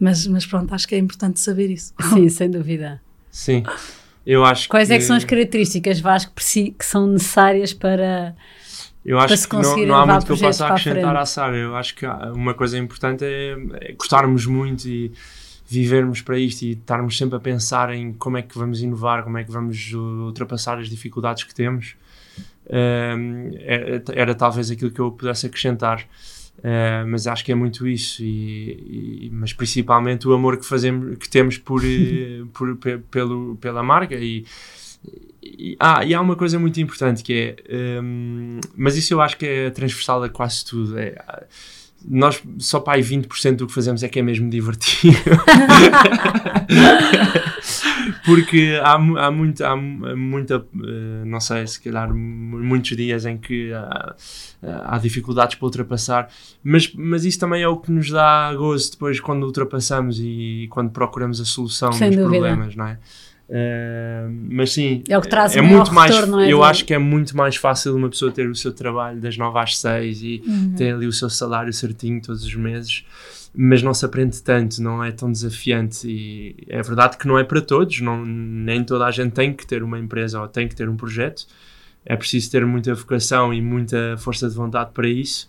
[0.00, 1.94] mas, mas pronto, acho que é importante saber isso.
[2.12, 3.00] Sim, sem dúvida.
[3.30, 3.62] Sim,
[4.26, 4.94] eu acho Quais que...
[4.94, 8.34] é que são as características, Vasco, que são necessárias para
[9.04, 11.56] eu acho que não, não há muito que eu possa acrescentar à Sara.
[11.56, 15.12] Eu acho que uma coisa importante é, é gostarmos muito e
[15.66, 19.38] vivermos para isto e estarmos sempre a pensar em como é que vamos inovar, como
[19.38, 21.94] é que vamos ultrapassar as dificuldades que temos.
[22.68, 26.04] Um, era, era, talvez aquilo que eu pudesse acrescentar.
[26.60, 31.16] Uh, mas acho que é muito isso e, e, mas principalmente o amor que fazemos
[31.16, 32.76] que temos por, eh, por,
[33.10, 34.44] pelo, pela marca e,
[35.42, 39.22] e, ah, e há uma coisa muito importante que é um, ehm, mas isso eu
[39.22, 41.14] acho que é transversal a quase tudo é,
[42.08, 45.18] nós só para aí 20% do que fazemos é que é mesmo divertido
[48.24, 53.72] porque há, há, muito, há muita, eh, não sei, se calhar muitos dias em que
[53.72, 54.14] há,
[54.62, 56.28] há, dificuldades para ultrapassar,
[56.62, 60.90] mas, mas isso também é o que nos dá gozo depois quando ultrapassamos e quando
[60.90, 62.46] procuramos a solução Sem dos dúvida.
[62.46, 62.98] problemas, não é?
[63.50, 66.14] Uh, mas sim, é, o que traz é muito mais.
[66.14, 69.20] Retorno, é eu acho que é muito mais fácil uma pessoa ter o seu trabalho
[69.20, 70.74] das 9 às 6 e uhum.
[70.76, 73.04] ter ali o seu salário certinho todos os meses
[73.54, 77.44] mas não se aprende tanto, não é tão desafiante e é verdade que não é
[77.44, 80.76] para todos, não, nem toda a gente tem que ter uma empresa ou tem que
[80.76, 81.46] ter um projeto,
[82.04, 85.48] é preciso ter muita vocação e muita força de vontade para isso.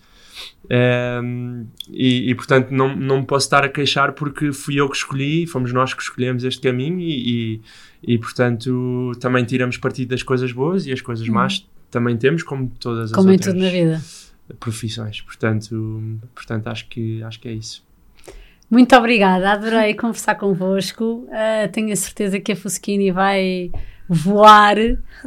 [1.24, 4.96] Um, e, e, portanto não, não me posso estar a queixar porque fui eu que
[4.96, 7.62] escolhi, fomos nós que escolhemos este caminho e, e,
[8.04, 11.36] e portanto também tiramos partido das coisas boas e as coisas uhum.
[11.36, 14.02] más também temos, como todas as como outras tudo na vida.
[14.60, 15.22] profissões.
[15.22, 16.02] Portanto,
[16.34, 17.84] portanto acho, que, acho que é isso.
[18.70, 21.28] Muito obrigada, adorei conversar convosco.
[21.28, 23.70] Uh, tenho a certeza que a Fuskini vai
[24.08, 24.78] voar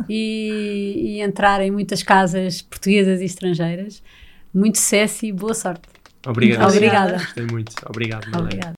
[0.08, 4.02] e, e, entrar em muitas casas portuguesas e estrangeiras.
[4.52, 5.82] Muito sucesso e boa sorte.
[6.26, 6.70] Obrigado.
[6.70, 7.12] Obrigada.
[7.18, 7.74] Gostei muito.
[7.86, 8.26] Obrigado.
[8.34, 8.74] Obrigada.